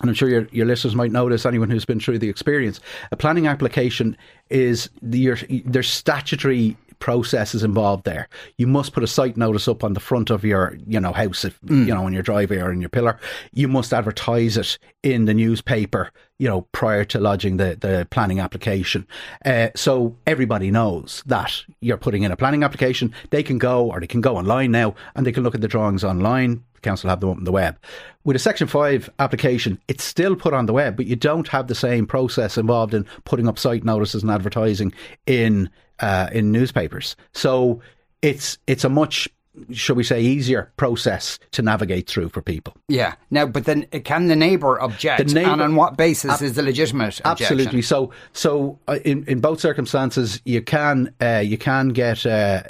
and 0.00 0.10
I'm 0.10 0.14
sure 0.14 0.28
your 0.28 0.48
your 0.50 0.66
listeners 0.66 0.96
might 0.96 1.12
notice. 1.12 1.46
Anyone 1.46 1.70
who's 1.70 1.84
been 1.84 2.00
through 2.00 2.18
the 2.18 2.28
experience, 2.28 2.80
a 3.12 3.16
planning 3.16 3.46
application 3.46 4.16
is 4.50 4.90
the 5.00 5.18
your, 5.18 5.38
there's 5.64 5.88
statutory 5.88 6.76
processes 6.98 7.62
involved 7.62 8.04
there. 8.04 8.28
You 8.56 8.66
must 8.66 8.92
put 8.92 9.02
a 9.02 9.06
site 9.06 9.36
notice 9.36 9.68
up 9.68 9.84
on 9.84 9.92
the 9.92 10.00
front 10.00 10.30
of 10.30 10.44
your 10.44 10.76
you 10.86 11.00
know 11.00 11.12
house, 11.12 11.44
if, 11.44 11.58
you 11.68 11.86
know, 11.86 12.06
in 12.06 12.12
your 12.12 12.22
driveway 12.22 12.58
or 12.58 12.72
in 12.72 12.80
your 12.80 12.88
pillar. 12.88 13.18
You 13.52 13.68
must 13.68 13.92
advertise 13.92 14.56
it 14.56 14.78
in 15.02 15.24
the 15.24 15.34
newspaper. 15.34 16.10
You 16.38 16.48
know, 16.48 16.62
prior 16.70 17.04
to 17.06 17.18
lodging 17.18 17.56
the, 17.56 17.76
the 17.80 18.06
planning 18.12 18.38
application. 18.38 19.08
Uh, 19.44 19.70
so 19.74 20.16
everybody 20.24 20.70
knows 20.70 21.24
that 21.26 21.64
you're 21.80 21.96
putting 21.96 22.22
in 22.22 22.30
a 22.30 22.36
planning 22.36 22.62
application. 22.62 23.12
They 23.30 23.42
can 23.42 23.58
go 23.58 23.90
or 23.90 23.98
they 23.98 24.06
can 24.06 24.20
go 24.20 24.36
online 24.36 24.70
now 24.70 24.94
and 25.16 25.26
they 25.26 25.32
can 25.32 25.42
look 25.42 25.56
at 25.56 25.62
the 25.62 25.68
drawings 25.68 26.04
online. 26.04 26.62
The 26.74 26.80
council 26.80 27.10
have 27.10 27.18
them 27.18 27.30
up 27.30 27.38
on 27.38 27.44
the 27.44 27.50
web. 27.50 27.76
With 28.22 28.36
a 28.36 28.38
Section 28.38 28.68
5 28.68 29.10
application, 29.18 29.80
it's 29.88 30.04
still 30.04 30.36
put 30.36 30.54
on 30.54 30.66
the 30.66 30.72
web, 30.72 30.96
but 30.96 31.06
you 31.06 31.16
don't 31.16 31.48
have 31.48 31.66
the 31.66 31.74
same 31.74 32.06
process 32.06 32.56
involved 32.56 32.94
in 32.94 33.04
putting 33.24 33.48
up 33.48 33.58
site 33.58 33.82
notices 33.82 34.22
and 34.22 34.30
advertising 34.30 34.92
in 35.26 35.68
uh, 36.00 36.28
in 36.32 36.52
newspapers. 36.52 37.16
So 37.32 37.80
it's 38.22 38.58
it's 38.66 38.84
a 38.84 38.88
much 38.88 39.28
shall 39.72 39.96
we 39.96 40.04
say 40.04 40.20
easier 40.20 40.70
process 40.76 41.38
to 41.52 41.62
navigate 41.62 42.06
through 42.06 42.28
for 42.28 42.40
people. 42.42 42.76
yeah. 42.88 43.14
Now, 43.30 43.46
but 43.46 43.64
then 43.64 43.86
uh, 43.92 43.98
can 43.98 44.28
the 44.28 44.36
neighbour 44.36 44.80
object? 44.80 45.28
The 45.28 45.34
neighbour- 45.34 45.50
and 45.50 45.62
on 45.62 45.74
what 45.74 45.96
basis 45.96 46.40
is 46.40 46.54
the 46.54 46.62
legitimate 46.62 47.20
objection? 47.24 47.58
Absolutely. 47.58 47.82
So, 47.82 48.12
so 48.32 48.78
uh, 48.88 48.98
in 49.04 49.24
in 49.26 49.40
both 49.40 49.60
circumstances, 49.60 50.40
you 50.44 50.62
can 50.62 51.12
uh, 51.20 51.42
you 51.44 51.58
can 51.58 51.88
get. 51.88 52.24
Uh, 52.24 52.62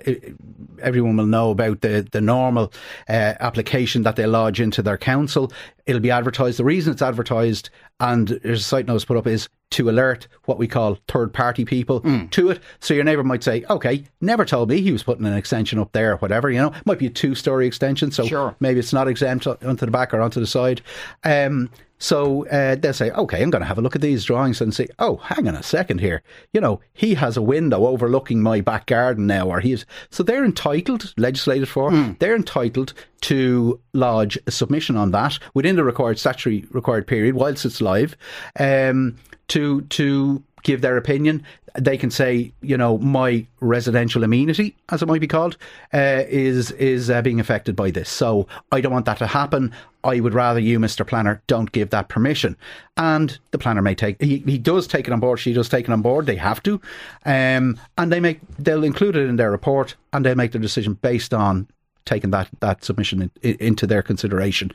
everyone 0.81 1.17
will 1.17 1.27
know 1.27 1.51
about 1.51 1.81
the 1.81 2.07
the 2.11 2.21
normal 2.21 2.73
uh, 3.09 3.35
application 3.41 4.03
that 4.03 4.17
they 4.17 4.27
lodge 4.27 4.61
into 4.61 4.83
their 4.83 4.99
council. 4.99 5.53
It'll 5.89 6.03
be 6.03 6.11
advertised. 6.11 6.59
The 6.59 6.65
reason 6.65 6.93
it's 6.93 7.01
advertised 7.01 7.71
and 7.99 8.29
there's 8.45 8.61
a 8.61 8.65
site 8.65 8.87
notice 8.87 9.07
put 9.07 9.17
up 9.17 9.27
is 9.27 9.49
to 9.71 9.89
alert 9.89 10.29
what 10.45 10.59
we 10.59 10.69
call 10.69 10.99
third 11.09 11.33
party 11.33 11.65
people 11.65 12.03
Mm. 12.03 12.31
to 12.33 12.51
it. 12.51 12.61
So 12.81 12.93
your 12.93 13.05
neighbour 13.05 13.25
might 13.25 13.43
say, 13.43 13.65
"Okay, 13.71 14.05
never 14.21 14.45
told 14.45 14.69
me 14.69 14.81
he 14.83 14.93
was 14.93 15.03
putting 15.03 15.25
an 15.27 15.33
extension 15.33 15.79
up 15.79 15.93
there, 15.93 16.13
or 16.13 16.17
whatever." 16.19 16.51
You 16.51 16.59
know, 16.61 16.69
it 16.69 16.85
might 16.87 16.99
be 16.99 17.07
a 17.07 17.11
two 17.11 17.35
story 17.35 17.67
extension, 17.67 18.11
so 18.11 18.27
Sure. 18.27 18.55
maybe 18.61 18.79
it's 18.81 18.93
not 18.93 19.09
exempt 19.09 19.47
onto 19.47 19.87
the 19.87 19.91
back 19.91 20.13
or 20.13 20.21
onto 20.21 20.41
the 20.41 20.47
side. 20.47 20.83
Um, 21.25 21.71
so 21.99 22.47
uh, 22.49 22.77
they'll 22.77 22.93
say, 22.93 23.11
okay, 23.11 23.43
I'm 23.43 23.51
going 23.51 23.63
to 23.63 23.69
have 23.69 23.79
a 23.79 23.83
look 23.83 23.97
at 23.97 24.03
these 24.03 24.25
drawings 24.25 24.61
and 24.61 24.75
say, 24.75 24.89
oh, 24.99 25.17
hang 25.17 25.49
on 25.49 25.55
a 25.55 25.63
second 25.63 26.01
here. 26.01 26.23
You 26.53 26.61
know, 26.61 26.81
he 26.93 27.15
has 27.15 27.37
a 27.37 27.43
window 27.43 27.87
overlooking 27.87 28.43
my 28.43 28.61
back 28.61 28.87
garden 28.87 29.27
now, 29.27 29.49
or 29.49 29.61
he's 29.61 29.85
so 30.11 30.23
they're 30.23 30.45
entitled, 30.45 31.13
legislated 31.17 31.69
for, 31.69 31.91
they're 32.19 32.37
entitled 32.37 32.95
to 33.23 33.81
lodge 33.93 34.39
a 34.47 34.51
submission 34.51 34.97
on 34.97 35.11
that 35.11 35.39
within 35.55 35.77
the 35.77 35.85
required 35.85 36.19
statutory 36.19 36.65
required 36.71 37.07
period 37.07 37.35
whilst 37.35 37.65
it's 37.65 37.81
live, 37.81 38.17
um, 38.59 39.17
to 39.49 39.83
to 39.83 40.43
give 40.69 40.83
their 40.83 40.99
opinion. 40.99 41.43
They 41.79 41.97
can 41.97 42.11
say, 42.11 42.53
you 42.61 42.77
know, 42.77 42.99
my 42.99 43.47
residential 43.61 44.23
amenity, 44.23 44.77
as 44.91 45.01
it 45.01 45.07
might 45.07 45.23
be 45.23 45.27
called, 45.27 45.57
uh, 45.95 46.25
is 46.29 46.73
is 46.73 47.09
uh, 47.09 47.23
being 47.23 47.41
affected 47.41 47.75
by 47.75 47.91
this. 47.91 48.11
So 48.11 48.47
I 48.71 48.83
don't 48.83 48.93
want 48.93 49.07
that 49.07 49.17
to 49.19 49.27
happen. 49.27 49.73
I 50.05 50.21
would 50.21 50.35
rather 50.35 50.61
you, 50.61 50.79
Mr. 50.79 51.07
Planner, 51.07 51.41
don't 51.47 51.73
give 51.73 51.89
that 51.91 52.09
permission. 52.09 52.55
And 52.99 53.39
the 53.51 53.59
planner 53.59 53.81
may 53.81 53.95
take 53.95 54.21
he, 54.21 54.39
he 54.39 54.59
does 54.59 54.87
take 54.87 55.07
it 55.07 55.13
on 55.13 55.21
board. 55.21 55.39
She 55.39 55.55
does 55.55 55.71
take 55.71 55.89
it 55.89 55.93
on 55.93 56.03
board. 56.03 56.27
They 56.27 56.37
have 56.37 56.63
to, 56.65 56.81
um, 57.25 57.81
and 57.97 58.13
they 58.13 58.21
make 58.21 58.41
they'll 58.59 58.85
include 58.85 59.17
it 59.17 59.27
in 59.27 59.37
their 59.37 59.51
report, 59.51 59.97
and 60.13 60.25
they'll 60.25 60.37
make 60.43 60.53
their 60.53 60.61
decision 60.61 60.95
based 60.95 61.33
on 61.33 61.67
taking 62.05 62.31
that 62.33 62.49
that 62.61 62.85
submission 62.85 63.23
in, 63.23 63.31
in, 63.41 63.57
into 63.59 63.87
their 63.87 64.03
consideration. 64.03 64.71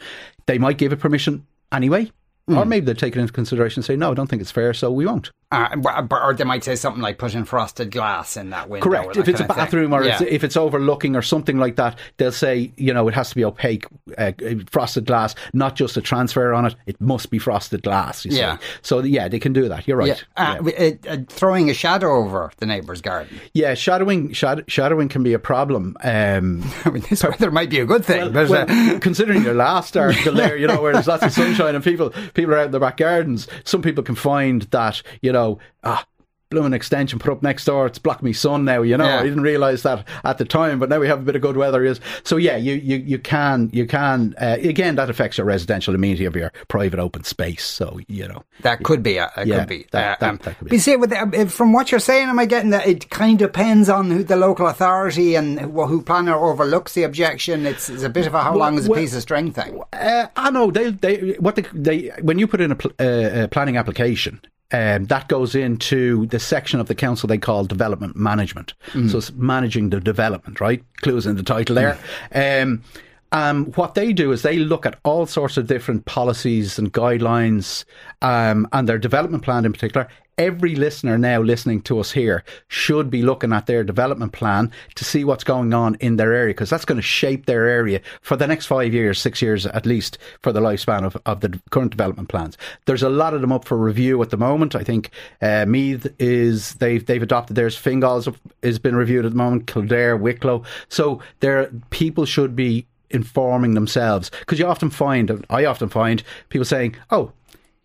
They 0.48 0.58
might 0.58 0.80
give 0.80 0.92
it 0.92 1.00
permission 1.00 1.46
anyway. 1.72 2.12
Or 2.48 2.66
maybe 2.66 2.86
they 2.86 2.94
take 2.94 3.16
it 3.16 3.20
into 3.20 3.32
consideration 3.32 3.80
and 3.80 3.86
say, 3.86 3.96
no, 3.96 4.12
I 4.12 4.14
don't 4.16 4.28
think 4.28 4.42
it's 4.42 4.52
fair, 4.52 4.74
so 4.74 4.92
we 4.92 5.06
won't. 5.06 5.32
Uh, 5.54 6.08
or 6.12 6.34
they 6.34 6.44
might 6.44 6.64
say 6.64 6.76
something 6.76 7.02
like 7.02 7.18
putting 7.18 7.46
frosted 7.46 7.92
glass 7.92 8.36
in 8.38 8.50
that 8.50 8.70
window. 8.70 8.84
Correct. 8.86 9.14
that 9.14 9.20
If 9.22 9.28
it's 9.28 9.40
a 9.40 9.44
of 9.44 9.50
thing. 9.50 9.58
bathroom 9.58 9.94
or 9.94 10.04
Yeah. 10.04 10.14
it's, 10.14 10.22
if 10.22 10.44
it's 10.44 10.58
overlooking 10.58 11.16
or 11.16 11.22
something 11.22 11.58
like 11.58 11.76
that, 11.76 11.98
they'll 12.18 12.32
say, 12.32 12.72
you 12.78 12.94
know, 12.94 13.08
it 13.08 13.14
has 13.14 13.30
to 13.30 13.36
be 13.36 13.46
opaque, 13.46 13.86
uh, 14.18 14.32
frosted 14.72 15.06
glass, 15.06 15.36
not 15.54 15.76
just 15.76 15.96
a 15.98 16.02
transfer 16.02 16.54
on 16.54 16.66
it. 16.66 16.76
It 16.86 17.00
must 17.00 17.30
be 17.30 17.38
frosted 17.40 17.84
glass. 17.84 18.26
You 18.26 18.32
see. 18.32 18.38
Yeah. 18.40 18.58
So 18.82 19.00
yeah, 19.04 19.28
they 19.28 19.40
can 19.40 19.54
do 19.54 19.70
that. 19.70 19.88
You're 19.88 20.02
Yeah. 20.02 20.14
right. 20.14 20.26
Uh, 20.38 20.56
w- 20.56 20.78
uh, 21.08 21.10
uh, 21.10 21.18
throwing 21.30 21.70
a 21.70 21.74
shadow 21.74 22.16
over 22.18 22.52
the 22.58 22.66
neighbour's 22.66 23.02
garden. 23.02 23.40
Yeah, 23.54 23.74
shadowing 23.76 24.34
shad- 24.34 24.64
shadowing 24.68 25.10
can 25.10 25.24
be 25.24 25.34
a 25.34 25.40
problem. 25.40 25.96
Um, 26.04 26.64
I 26.86 26.90
mean, 26.90 27.04
this 27.10 27.24
weather 27.24 27.52
might 27.52 27.70
be 27.70 27.80
a 27.80 27.86
good 27.86 28.04
thing, 28.06 28.32
but 28.32 28.50
well, 28.50 28.66
uh, 28.70 29.00
considering 29.02 29.44
your 29.44 29.54
last 29.54 29.96
article 29.98 30.34
there, 30.42 30.58
you 30.58 30.68
know, 30.68 30.82
where 30.82 30.94
there's 30.94 31.08
lots 31.08 31.24
of 31.24 31.32
sunshine 31.32 31.76
and 31.76 31.84
people 31.84 32.12
people 32.34 32.54
are 32.54 32.60
out 32.60 32.66
in 32.68 32.72
their 32.72 32.80
back 32.80 32.98
gardens, 32.98 33.48
some 33.64 33.82
people 33.82 34.04
can 34.04 34.16
find 34.16 34.64
that, 34.72 35.02
you 35.22 35.32
know, 35.32 35.43
ah, 35.84 36.06
blooming 36.50 36.74
extension 36.74 37.18
put 37.18 37.32
up 37.32 37.42
next 37.42 37.66
door, 37.66 37.88
it's 37.88 37.98
blocking 37.98 38.28
me 38.28 38.32
sun 38.32 38.64
now, 38.64 38.84
you 38.84 38.96
know. 38.96 39.06
Yeah. 39.06 39.20
I 39.22 39.24
didn't 39.24 39.42
realise 39.42 39.82
that 39.82 40.08
at 40.24 40.38
the 40.38 40.46
time, 40.46 40.78
but 40.78 40.88
now 40.88 41.00
we 41.00 41.08
have 41.08 41.18
a 41.20 41.24
bit 41.24 41.36
of 41.36 41.42
good 41.42 41.58
weather 41.58 41.84
is 41.84 42.00
so 42.24 42.38
yeah, 42.38 42.58
you 42.58 42.76
you, 42.76 42.98
you 42.98 43.18
can 43.18 43.72
you 43.74 43.88
can 43.88 44.36
uh, 44.40 44.58
again 44.62 44.94
that 44.98 45.10
affects 45.10 45.40
your 45.40 45.48
residential 45.48 45.96
amenity 45.96 46.26
of 46.26 46.36
your 46.36 46.52
private 46.68 47.00
open 47.00 47.24
space. 47.24 47.66
So, 47.66 48.00
you 48.08 48.28
know. 48.28 48.44
that 48.62 48.84
could 48.84 49.02
be. 49.02 49.18
A, 49.18 49.32
that 49.36 49.48
Yeah, 49.48 49.60
could 49.62 49.68
be. 49.70 49.88
that- 49.94 50.04
uh, 50.04 50.18
that- 50.20 50.30
um, 50.30 50.40
that 50.44 50.58
could 50.60 50.66
be. 50.66 50.70
But 50.70 50.74
you 50.74 50.80
see, 50.80 50.96
with 50.96 51.10
the, 51.10 51.18
uh, 51.42 51.46
from 51.48 51.74
what 51.74 51.90
you're 51.90 52.00
saying, 52.00 52.30
am 52.30 52.38
I 52.38 52.46
getting 52.46 52.70
that 52.70 52.86
it 52.86 53.10
kind 53.10 53.42
of 53.42 53.48
depends 53.52 53.90
on 53.90 54.12
who 54.12 54.24
the 54.24 54.36
local 54.36 54.68
authority 54.68 55.34
and 55.34 55.60
who, 55.60 55.86
who 55.88 56.04
planner 56.04 56.36
overlooks 56.36 56.94
the 56.94 57.02
objection? 57.02 57.66
It's, 57.66 57.90
it's 57.90 58.04
a 58.04 58.10
bit 58.10 58.28
of 58.28 58.36
a 58.36 58.44
how 58.44 58.56
long 58.56 58.78
is 58.78 58.86
a 58.86 58.92
piece 58.92 59.16
of 59.16 59.24
string 59.24 59.52
thing. 59.52 59.82
Uh, 59.92 60.28
I 60.36 60.52
know 60.52 60.70
they 60.70 60.92
they 60.92 61.32
what 61.40 61.56
they, 61.56 61.64
they 61.74 62.12
when 62.22 62.38
you 62.38 62.46
put 62.46 62.62
in 62.62 62.72
a, 62.74 62.76
pl- 62.76 62.92
uh, 63.00 63.46
a 63.46 63.48
planning 63.48 63.76
application. 63.78 64.40
Um, 64.74 65.06
that 65.06 65.28
goes 65.28 65.54
into 65.56 66.26
the 66.26 66.40
section 66.40 66.80
of 66.80 66.88
the 66.88 66.96
council 66.96 67.28
they 67.28 67.38
call 67.38 67.64
development 67.64 68.16
management. 68.16 68.74
So 69.10 69.20
it's 69.20 69.32
managing 69.34 69.92
the 69.92 70.00
development, 70.00 70.60
right? 70.60 70.84
Clues 71.02 71.26
in 71.28 71.36
the 71.38 71.44
title 71.44 71.76
there. 71.76 71.98
Um, 72.34 72.84
um, 73.32 73.66
what 73.74 73.96
they 73.96 74.14
do 74.14 74.32
is 74.32 74.42
they 74.42 74.58
look 74.58 74.86
at 74.86 75.00
all 75.04 75.26
sorts 75.26 75.58
of 75.58 75.66
different 75.68 76.06
policies 76.06 76.78
and 76.78 76.92
guidelines 76.94 77.84
um, 78.22 78.68
and 78.74 78.88
their 78.88 79.00
development 79.00 79.44
plan 79.44 79.66
in 79.66 79.74
particular. 79.74 80.08
Every 80.38 80.76
listener 80.76 81.20
now 81.20 81.42
listening 81.42 81.82
to 81.84 82.00
us 82.00 82.12
here 82.12 82.44
should 82.68 83.12
be 83.12 83.22
looking 83.22 83.54
at 83.54 83.68
their 83.68 83.84
development 83.84 84.32
plan 84.32 84.72
to 84.96 85.06
see 85.06 85.24
what's 85.24 85.44
going 85.44 85.76
on 85.76 85.94
in 85.96 86.16
their 86.16 86.34
area 86.34 86.56
because 86.56 86.72
that's 86.72 86.86
going 86.86 86.98
to 86.98 87.04
shape 87.04 87.46
their 87.46 87.68
area 87.68 88.02
for 88.22 88.36
the 88.36 88.48
next 88.48 88.66
five 88.66 88.96
years, 88.96 89.20
six 89.20 89.44
years 89.44 89.68
at 89.68 89.86
least 89.86 90.18
for 90.42 90.52
the 90.52 90.60
lifespan 90.60 91.04
of, 91.04 91.16
of 91.28 91.42
the 91.42 91.60
current 91.70 91.92
development 91.92 92.30
plans. 92.30 92.58
There's 92.86 93.04
a 93.04 93.10
lot 93.10 93.36
of 93.36 93.42
them 93.42 93.52
up 93.52 93.66
for 93.66 93.78
review 93.78 94.20
at 94.24 94.32
the 94.32 94.38
moment. 94.38 94.74
I 94.74 94.84
think 94.84 95.12
uh, 95.40 95.68
Meath 95.68 96.08
is 96.18 96.74
they've 96.76 97.06
they've 97.06 97.22
adopted 97.22 97.56
theirs. 97.56 97.78
Fingal's 97.78 98.28
has 98.64 98.80
been 98.80 98.96
reviewed 98.96 99.26
at 99.26 99.34
the 99.34 99.38
moment. 99.38 99.68
Kildare, 99.68 100.18
Wicklow. 100.18 100.64
So 100.90 101.22
there 101.42 101.70
people 101.92 102.26
should 102.26 102.56
be 102.56 102.88
informing 103.12 103.76
themselves 103.76 104.32
because 104.40 104.58
you 104.58 104.66
often 104.66 104.90
find 104.90 105.46
I 105.52 105.66
often 105.66 105.90
find 105.90 106.24
people 106.50 106.66
saying, 106.66 106.96
"Oh, 107.12 107.34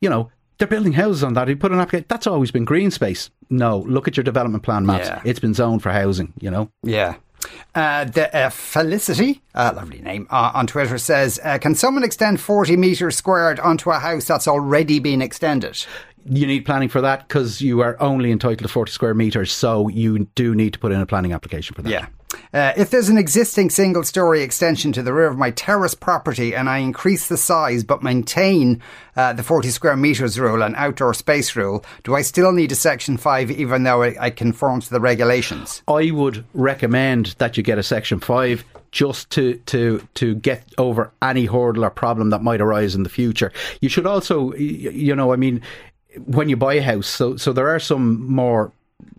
you 0.00 0.08
know." 0.08 0.30
They're 0.58 0.68
building 0.68 0.92
houses 0.92 1.22
on 1.22 1.34
that. 1.34 1.48
You 1.48 1.56
put 1.56 1.72
an 1.72 1.78
application. 1.78 2.06
That's 2.08 2.26
always 2.26 2.50
been 2.50 2.64
green 2.64 2.90
space. 2.90 3.30
No, 3.48 3.78
look 3.78 4.08
at 4.08 4.16
your 4.16 4.24
development 4.24 4.64
plan 4.64 4.84
maps. 4.86 5.06
Yeah. 5.06 5.22
It's 5.24 5.38
been 5.38 5.54
zoned 5.54 5.82
for 5.82 5.90
housing. 5.90 6.32
You 6.40 6.50
know. 6.50 6.70
Yeah. 6.82 7.14
Uh, 7.74 8.04
the 8.04 8.36
uh, 8.36 8.50
Felicity, 8.50 9.40
uh, 9.54 9.72
lovely 9.74 10.00
name, 10.00 10.26
uh, 10.28 10.50
on 10.54 10.66
Twitter 10.66 10.98
says, 10.98 11.38
uh, 11.44 11.58
"Can 11.58 11.76
someone 11.76 12.02
extend 12.02 12.40
forty 12.40 12.76
meters 12.76 13.16
squared 13.16 13.60
onto 13.60 13.90
a 13.90 13.98
house 14.00 14.24
that's 14.24 14.48
already 14.48 14.98
been 14.98 15.22
extended?" 15.22 15.86
you 16.30 16.46
need 16.46 16.64
planning 16.64 16.88
for 16.88 17.00
that 17.00 17.26
because 17.26 17.60
you 17.60 17.80
are 17.80 17.96
only 18.02 18.30
entitled 18.30 18.58
to 18.58 18.68
40 18.68 18.92
square 18.92 19.14
metres, 19.14 19.52
so 19.52 19.88
you 19.88 20.26
do 20.34 20.54
need 20.54 20.72
to 20.74 20.78
put 20.78 20.92
in 20.92 21.00
a 21.00 21.06
planning 21.06 21.32
application 21.32 21.74
for 21.74 21.82
that. 21.82 21.90
Yeah. 21.90 22.06
Uh, 22.52 22.72
if 22.76 22.90
there's 22.90 23.08
an 23.08 23.18
existing 23.18 23.70
single 23.70 24.02
story 24.02 24.42
extension 24.42 24.92
to 24.92 25.02
the 25.02 25.12
rear 25.12 25.26
of 25.26 25.36
my 25.36 25.50
terrace 25.50 25.94
property 25.94 26.54
and 26.54 26.68
I 26.68 26.78
increase 26.78 27.28
the 27.28 27.36
size 27.36 27.84
but 27.84 28.02
maintain 28.02 28.82
uh, 29.16 29.32
the 29.34 29.42
40 29.42 29.68
square 29.70 29.96
metres 29.96 30.38
rule 30.38 30.62
and 30.62 30.74
outdoor 30.76 31.12
space 31.14 31.56
rule, 31.56 31.84
do 32.04 32.14
I 32.14 32.22
still 32.22 32.52
need 32.52 32.72
a 32.72 32.76
Section 32.76 33.16
5 33.16 33.50
even 33.50 33.82
though 33.82 34.02
I, 34.02 34.16
I 34.18 34.30
conform 34.30 34.80
to 34.80 34.90
the 34.90 35.00
regulations? 35.00 35.82
I 35.88 36.10
would 36.10 36.44
recommend 36.54 37.34
that 37.38 37.56
you 37.56 37.62
get 37.62 37.78
a 37.78 37.82
Section 37.82 38.20
5 38.20 38.64
just 38.90 39.28
to, 39.30 39.54
to, 39.66 40.06
to 40.14 40.34
get 40.36 40.64
over 40.78 41.12
any 41.20 41.44
hurdle 41.44 41.84
or 41.84 41.90
problem 41.90 42.30
that 42.30 42.42
might 42.42 42.60
arise 42.60 42.94
in 42.94 43.02
the 43.02 43.10
future. 43.10 43.52
You 43.82 43.90
should 43.90 44.06
also, 44.06 44.54
you 44.54 45.14
know, 45.14 45.32
I 45.32 45.36
mean, 45.36 45.60
when 46.24 46.48
you 46.48 46.56
buy 46.56 46.74
a 46.74 46.82
house, 46.82 47.06
so, 47.06 47.36
so 47.36 47.52
there 47.52 47.68
are 47.68 47.78
some 47.78 48.26
more 48.26 48.72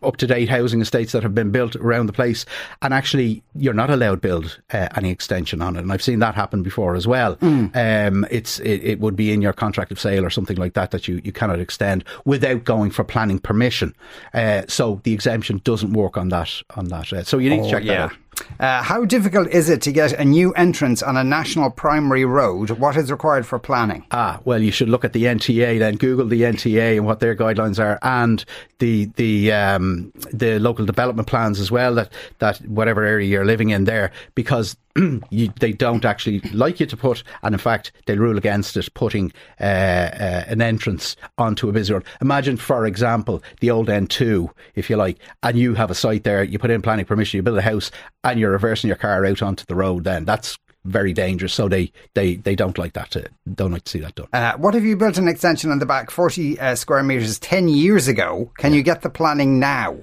up 0.03 0.18
to 0.18 0.27
date 0.27 0.50
housing 0.50 0.82
estates 0.82 1.12
that 1.12 1.24
have 1.24 1.36
been 1.36 1.51
built 1.51 1.75
around 1.75 2.08
the 2.08 2.13
place, 2.13 2.46
and 2.82 2.94
actually 2.94 3.44
you're 3.56 3.74
not 3.74 3.89
allowed 3.89 4.15
to 4.15 4.27
build 4.27 4.60
uh, 4.74 4.88
any 4.96 5.10
extension 5.10 5.62
on 5.62 5.75
it. 5.75 5.79
And 5.79 5.91
I've 5.91 6.03
seen 6.03 6.20
that 6.20 6.36
happen 6.36 6.63
before 6.63 6.96
as 6.96 7.08
well. 7.08 7.36
Mm. 7.38 7.75
Um, 7.75 8.25
it's 8.29 8.60
it, 8.60 8.84
it, 8.84 9.00
would 9.00 9.15
be 9.15 9.32
in 9.32 9.41
your 9.41 9.53
contract 9.53 9.91
of 9.91 10.00
sale 10.00 10.25
or 10.25 10.29
something 10.29 10.58
like 10.58 10.74
that 10.74 10.91
that 10.91 11.08
you, 11.08 11.22
you 11.24 11.32
cannot 11.32 11.60
extend 11.60 12.03
without 12.25 12.63
going 12.63 12.91
for 12.91 13.03
planning 13.03 13.39
permission. 13.39 13.96
Uh, 14.34 14.63
so 14.68 15.00
the 15.03 15.13
exemption 15.13 15.62
doesn't 15.63 15.94
work 15.94 16.18
on 16.18 16.29
that 16.29 16.62
on 16.75 16.89
that. 16.89 17.13
Uh, 17.13 17.24
so 17.24 17.38
you 17.38 17.50
need 17.50 17.62
oh, 17.62 17.63
to 17.63 17.70
check 17.70 17.84
yeah. 17.84 17.94
that 17.94 18.12
out. 18.12 18.18
Uh, 18.60 18.84
how 18.84 19.05
difficult 19.05 19.48
is 19.50 19.69
it 19.69 19.81
to 19.84 19.91
get 19.91 20.13
a 20.13 20.25
new 20.25 20.51
entrance 20.53 21.01
on 21.01 21.17
a 21.17 21.24
national 21.24 21.69
primary 21.72 22.25
road? 22.25 22.72
What 22.72 22.98
is 22.98 23.12
required 23.12 23.46
for 23.46 23.60
planning? 23.60 24.05
Ah, 24.12 24.39
well, 24.46 24.62
you 24.62 24.72
should 24.72 24.89
look 24.89 25.05
at 25.05 25.13
the 25.13 25.24
NTA 25.24 25.79
then. 25.79 25.96
Google 25.96 26.27
the 26.27 26.41
NTA 26.41 26.98
and 26.98 27.05
what 27.05 27.19
their 27.19 27.36
guidelines 27.36 27.79
are, 27.79 28.00
and 28.01 28.43
the 28.79 29.05
the 29.15 29.51
um, 29.51 30.12
the 30.31 30.60
local 30.60 30.86
development 30.86 31.27
plans 31.27 31.60
as 31.60 31.72
well. 31.72 31.96
That 31.96 32.12
that 32.39 32.58
whatever 32.67 33.03
area 33.03 33.27
you're 33.27 33.46
living 33.46 33.69
in 33.69 33.86
there, 33.86 34.12
because 34.36 34.75
you, 35.29 35.51
they 35.60 35.72
don't 35.72 36.05
actually 36.05 36.39
like 36.51 36.79
you 36.79 36.86
to 36.86 36.98
put, 36.98 37.24
and 37.43 37.53
in 37.53 37.60
fact, 37.60 37.91
they 38.05 38.17
rule 38.17 38.38
against 38.38 38.75
it 38.77 38.93
putting 38.93 39.31
uh, 39.60 39.63
uh, 39.63 40.43
an 40.48 40.62
entrance 40.62 41.15
onto 41.38 41.69
a 41.69 41.72
busy 41.72 41.93
road. 41.93 42.03
Imagine, 42.22 42.58
for 42.58 42.86
example, 42.86 43.43
the 43.60 43.72
old 43.72 43.88
N2, 43.88 44.50
if 44.75 44.89
you 44.89 44.98
like, 44.98 45.17
and 45.43 45.58
you 45.58 45.75
have 45.75 45.91
a 45.91 45.96
site 45.96 46.24
there, 46.24 46.43
you 46.43 46.60
put 46.60 46.72
in 46.72 46.81
planning 46.81 47.05
permission, 47.05 47.38
you 47.38 47.43
build 47.43 47.58
a 47.58 47.62
house, 47.62 47.91
and 48.24 48.39
you're 48.39 48.51
reversing 48.51 48.88
your 48.88 48.98
car 48.98 49.25
out 49.25 49.41
onto 49.41 49.65
the 49.65 49.75
road. 49.75 50.03
Then 50.03 50.25
that's 50.25 50.58
very 50.86 51.13
dangerous. 51.13 51.53
So 51.53 51.67
they, 51.67 51.91
they, 52.13 52.36
they 52.36 52.55
don't 52.55 52.77
like 52.77 52.93
that. 52.93 53.12
To, 53.12 53.29
don't 53.53 53.72
like 53.72 53.84
to 53.84 53.91
see 53.91 54.00
that 54.00 54.15
done. 54.15 54.27
Uh, 54.34 54.53
what 54.58 54.75
if 54.75 54.84
you 54.84 54.96
built 54.96 55.17
an 55.17 55.27
extension 55.27 55.72
on 55.72 55.79
the 55.79 55.86
back, 55.86 56.10
forty 56.10 56.60
uh, 56.60 56.75
square 56.75 57.03
meters, 57.03 57.39
ten 57.39 57.67
years 57.67 58.08
ago? 58.08 58.51
Can 58.58 58.74
you 58.74 58.81
get 58.81 59.01
the 59.01 59.10
planning 59.10 59.60
now? 59.60 59.98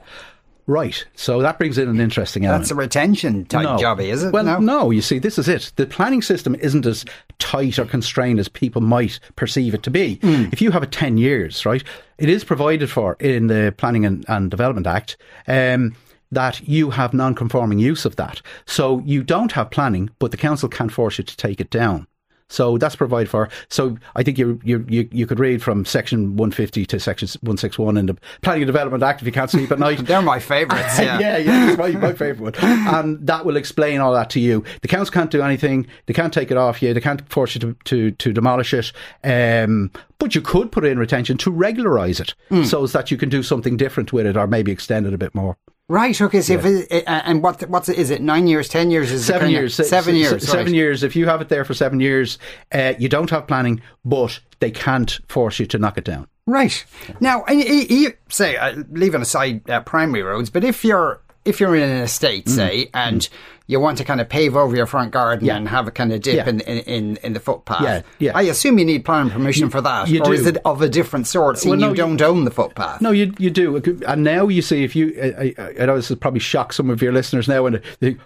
Right. 0.67 1.05
So 1.15 1.41
that 1.43 1.59
brings 1.59 1.79
in 1.79 1.89
an 1.89 2.01
interesting 2.01 2.45
element. 2.45 2.65
That's 2.65 2.71
a 2.73 2.75
retention 2.75 3.45
type 3.45 3.63
no. 3.63 3.77
jobby, 3.77 4.13
is 4.13 4.25
it? 4.25 4.33
Well, 4.33 4.45
no? 4.45 4.59
no. 4.59 4.91
You 4.91 5.01
see, 5.01 5.21
this 5.21 5.39
is 5.39 5.49
it. 5.49 5.73
The 5.77 5.87
planning 5.87 6.23
system 6.23 6.57
isn't 6.57 6.85
as 6.87 7.05
tight 7.39 7.79
or 7.79 7.85
constrained 7.85 8.41
as 8.41 8.49
people 8.49 8.83
might 8.83 9.21
perceive 9.37 9.75
it 9.75 9.85
to 9.85 9.91
be. 9.91 10.17
Mm. 10.17 10.53
If 10.53 10.61
you 10.61 10.73
have 10.73 10.83
a 10.83 10.87
10 10.87 11.19
years, 11.19 11.65
right, 11.65 11.85
it 12.19 12.29
is 12.29 12.43
provided 12.43 12.91
for 12.91 13.17
in 13.21 13.47
the 13.47 13.73
Planning 13.77 14.05
and, 14.05 14.25
and 14.29 14.51
Development 14.51 14.87
Act. 14.87 15.17
Um, 15.47 15.95
that 16.33 16.61
you 16.67 16.91
have 16.91 17.15
non-conforming 17.15 17.79
use 17.79 18.05
of 18.05 18.17
that. 18.17 18.43
So 18.67 19.01
you 19.07 19.23
don't 19.23 19.53
have 19.53 19.71
planning, 19.71 20.11
but 20.19 20.33
the 20.33 20.37
council 20.37 20.69
can't 20.69 20.93
force 20.93 21.19
you 21.19 21.25
to 21.25 21.37
take 21.37 21.61
it 21.61 21.71
down. 21.71 22.09
So 22.49 22.79
that's 22.79 22.95
provided 22.95 23.29
for. 23.29 23.49
So 23.69 23.97
I 24.15 24.23
think 24.23 24.39
you 24.39 24.61
you 24.65 24.85
you, 24.89 25.09
you 25.11 25.27
could 25.27 25.41
read 25.41 25.63
from 25.63 25.85
section 25.85 26.37
150 26.37 26.87
to 26.87 27.01
section 27.01 27.29
161 27.41 27.97
in 27.97 28.07
the 28.07 28.17
Planning 28.43 28.63
and 28.63 28.69
Development 28.69 29.03
Act 29.03 29.21
if 29.21 29.27
you 29.27 29.33
can't 29.33 29.51
sleep 29.51 29.71
at 29.73 29.79
night. 29.79 29.99
They're 30.07 30.23
my 30.23 30.39
favourites. 30.39 30.97
Yeah, 31.07 31.19
yeah, 31.21 31.37
yeah. 31.39 31.77
My, 31.77 31.91
my 31.91 32.13
favourite 32.13 32.61
one. 32.61 32.65
And 32.65 33.27
that 33.27 33.45
will 33.45 33.57
explain 33.57 34.01
all 34.01 34.13
that 34.15 34.31
to 34.31 34.41
you. 34.41 34.65
The 34.83 34.89
council 34.89 35.13
can't 35.13 35.31
do 35.31 35.43
anything. 35.43 35.87
They 36.07 36.15
can't 36.15 36.33
take 36.33 36.51
it 36.51 36.57
off 36.57 36.83
you. 36.83 36.93
They 36.95 37.01
can't 37.01 37.29
force 37.29 37.55
you 37.55 37.61
to 37.61 37.77
to, 37.85 38.11
to 38.13 38.33
demolish 38.33 38.75
it. 38.75 38.93
Um, 39.23 39.91
but 40.19 40.35
you 40.35 40.41
could 40.41 40.73
put 40.73 40.85
in 40.85 40.99
retention 40.99 41.37
to 41.39 41.51
regularise 41.51 42.21
it 42.21 42.35
mm. 42.51 42.67
so 42.67 42.87
that 42.87 43.11
you 43.11 43.17
can 43.17 43.29
do 43.29 43.43
something 43.43 43.77
different 43.77 44.13
with 44.13 44.27
it 44.27 44.37
or 44.37 44.47
maybe 44.47 44.73
extend 44.73 45.07
it 45.07 45.15
a 45.15 45.19
bit 45.19 45.35
more. 45.35 45.57
Right. 45.89 46.21
Okay. 46.21 46.41
So, 46.41 46.55
yeah. 46.55 46.59
if 46.59 46.91
it, 46.91 47.05
and 47.07 47.43
what 47.43 47.69
what's 47.71 47.89
it, 47.89 47.97
is 47.97 48.11
it? 48.11 48.21
Nine 48.21 48.49
years? 48.49 48.69
Ten 48.69 48.91
years? 48.91 49.13
Is 49.13 49.25
seven 49.25 49.51
years? 49.51 49.75
Seven 49.75 50.17
years. 50.17 50.45
Seven 50.45 50.67
right. 50.67 50.75
years. 50.75 51.03
If 51.05 51.15
you 51.15 51.27
have 51.27 51.41
it 51.41 51.49
there 51.49 51.65
for 51.65 51.75
seven 51.75 52.01
years, 52.01 52.39
uh, 52.73 52.95
you 52.99 53.09
don't 53.09 53.31
have 53.31 53.47
planning, 53.47 53.81
but 54.05 54.41
they 54.59 54.73
can't 54.73 55.21
force 55.29 55.61
you 55.61 55.67
to 55.67 55.79
knock 55.79 55.97
it 55.97 56.05
down. 56.05 56.27
Right. 56.47 56.85
Now, 57.21 57.45
you, 57.49 57.87
you 57.89 58.13
say 58.29 58.57
uh, 58.57 58.83
leaving 58.91 59.23
aside 59.23 59.69
uh, 59.71 59.81
primary 59.81 60.23
roads, 60.23 60.51
but 60.51 60.65
if 60.65 60.85
you're 60.85 61.21
if 61.45 61.61
you're 61.61 61.77
in 61.77 61.89
an 61.89 62.03
estate, 62.03 62.47
mm. 62.47 62.51
say, 62.51 62.91
and 62.93 63.23
mm 63.23 63.31
you 63.67 63.81
want 63.81 63.99
to 63.99 64.05
kind 64.05 64.21
of 64.21 64.29
pave 64.29 64.57
over 64.57 64.77
your 64.77 64.87
front 64.87 65.11
garden 65.11 65.47
yeah. 65.47 65.57
and 65.57 65.69
have 65.69 65.89
a 65.89 65.91
kind 65.91 66.13
of 66.13 66.23
dip 66.23 66.37
yeah. 66.37 66.49
in, 66.49 66.61
in, 66.61 67.17
in 67.19 67.33
the 67.33 67.41
footpath. 67.41 67.83
Yeah, 67.83 68.03
yeah. 68.19 68.33
I 68.35 68.43
assume 68.43 68.79
you 68.79 68.85
need 68.85 69.05
planning 69.05 69.33
permission 69.33 69.71
for 69.71 69.81
that, 69.81 70.09
you 70.09 70.21
or 70.21 70.27
do. 70.27 70.33
is 70.33 70.47
it 70.47 70.59
of 70.65 70.83
a 70.83 70.89
different 70.89 71.27
sort? 71.27 71.59
Seeing 71.59 71.71
well, 71.73 71.81
no, 71.81 71.89
you 71.91 71.95
don't 71.95 72.21
you, 72.21 72.27
own 72.27 72.45
the 72.45 72.51
footpath. 72.51 73.01
No, 73.01 73.11
you 73.11 73.35
you 73.39 73.51
do. 73.51 73.77
And 74.07 74.23
now 74.23 74.49
you 74.49 74.63
see, 74.63 74.85
if 74.85 74.95
you, 74.95 75.15
I, 75.21 75.55
I, 75.59 75.75
I 75.83 75.87
know 75.87 75.97
this 75.97 76.09
has 76.09 76.19
probably 76.19 76.41
shocked 76.41 76.75
some 76.75 76.91
of 76.91 77.03
your 77.03 77.13
listeners 77.13 77.49
now, 77.49 77.67
and 77.67 77.81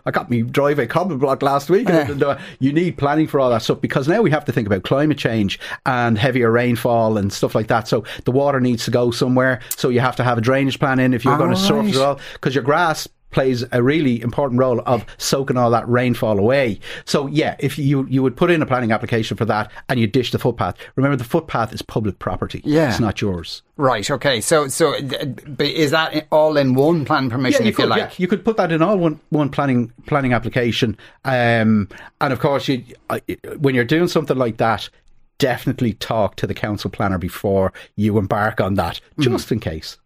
I 0.05 0.11
got 0.11 0.31
me 0.31 0.43
driveway 0.43 0.87
common 0.87 1.19
block 1.19 1.43
last 1.43 1.71
week. 1.71 1.89
And, 1.89 2.23
uh, 2.23 2.39
you 2.59 2.73
need 2.73 2.99
planning 2.99 3.27
for 3.27 3.41
all 3.41 3.51
that 3.51 3.63
stuff 3.63 3.81
because 3.81 4.09
now 4.09 4.21
we 4.23 4.31
have 4.31 4.45
to 4.45 4.53
think 4.53 4.67
about 4.67 4.83
climate 4.83 5.19
change 5.19 5.59
and 5.87 6.19
heavier 6.19 6.51
rainfall 6.51 7.17
and 7.17 7.33
stuff 7.33 7.55
like 7.55 7.69
that. 7.69 7.89
So 7.89 8.05
the 8.25 8.31
water 8.31 8.61
needs 8.61 8.85
to 8.85 8.91
go 8.91 9.11
somewhere. 9.11 9.61
So 9.77 9.89
you 9.89 10.01
have 10.01 10.17
to 10.17 10.25
have 10.25 10.39
a 10.39 10.41
drainage 10.41 10.79
plan 10.79 10.99
in 10.99 11.15
if 11.15 11.25
you're 11.25 11.35
all 11.35 11.39
going 11.39 11.51
to 11.51 11.57
surf 11.57 11.87
as 11.87 11.97
well, 11.97 12.21
because 12.35 12.55
your 12.55 12.65
grass 12.65 13.09
plays 13.31 13.65
a 13.73 13.83
really 13.83 14.21
important 14.21 14.59
role 14.59 14.81
of 14.87 15.05
soaking 15.19 15.57
all 15.57 15.71
that 15.71 15.89
rainfall 15.89 16.39
away. 16.39 16.81
So 17.05 17.27
yeah, 17.27 17.57
if 17.59 17.79
you 17.79 18.07
you 18.07 18.23
would 18.23 18.37
put 18.37 18.51
in 18.51 18.63
a 18.63 18.67
planning 18.67 18.93
application 18.93 19.37
for 19.37 19.45
that 19.47 19.71
and 19.89 20.01
you 20.01 20.07
dish 20.07 20.31
the 20.33 20.39
footpath. 20.39 20.77
Remember, 20.97 21.17
the 21.17 21.25
footpath 21.25 21.73
is 21.73 21.83
public 21.83 22.19
property. 22.19 22.61
Yeah, 22.65 22.91
it's 22.91 23.01
not 23.01 23.21
yours. 23.21 23.63
Right. 23.77 24.09
Okay. 24.11 24.41
So 24.41 24.69
so 24.69 24.95
is 25.59 25.91
that 25.91 26.27
all 26.31 26.57
in 26.57 26.75
one 26.75 27.05
plan 27.05 27.31
permission? 27.31 27.63
Yeah, 27.63 27.67
you 27.67 27.71
if 27.71 27.77
could, 27.77 27.83
you 27.85 27.89
like, 27.89 27.99
yeah, 27.99 28.11
you 28.19 28.29
could 28.29 28.45
put 28.45 28.57
that 28.57 28.73
in 28.73 28.83
all 28.83 28.97
one 28.97 29.21
one 29.31 29.49
planning 29.49 29.93
planning 30.07 30.33
application. 30.33 30.97
Um, 31.25 31.89
and 32.21 32.33
of 32.33 32.41
course, 32.41 32.69
you 32.69 32.85
when 33.59 33.75
you're 33.75 33.85
doing 33.85 34.09
something 34.09 34.37
like 34.37 34.59
that. 34.59 34.89
Definitely 35.39 35.95
talk 35.95 36.37
to 36.37 36.47
the 36.47 36.53
council 36.53 36.91
planner 36.91 37.17
before 37.17 37.73
you 37.97 38.19
embark 38.19 38.61
on 38.61 38.75
that, 38.75 39.01
mm. 39.17 39.25
just 39.25 39.49
mm. 39.49 39.53
in 39.53 39.61
case. 39.61 39.97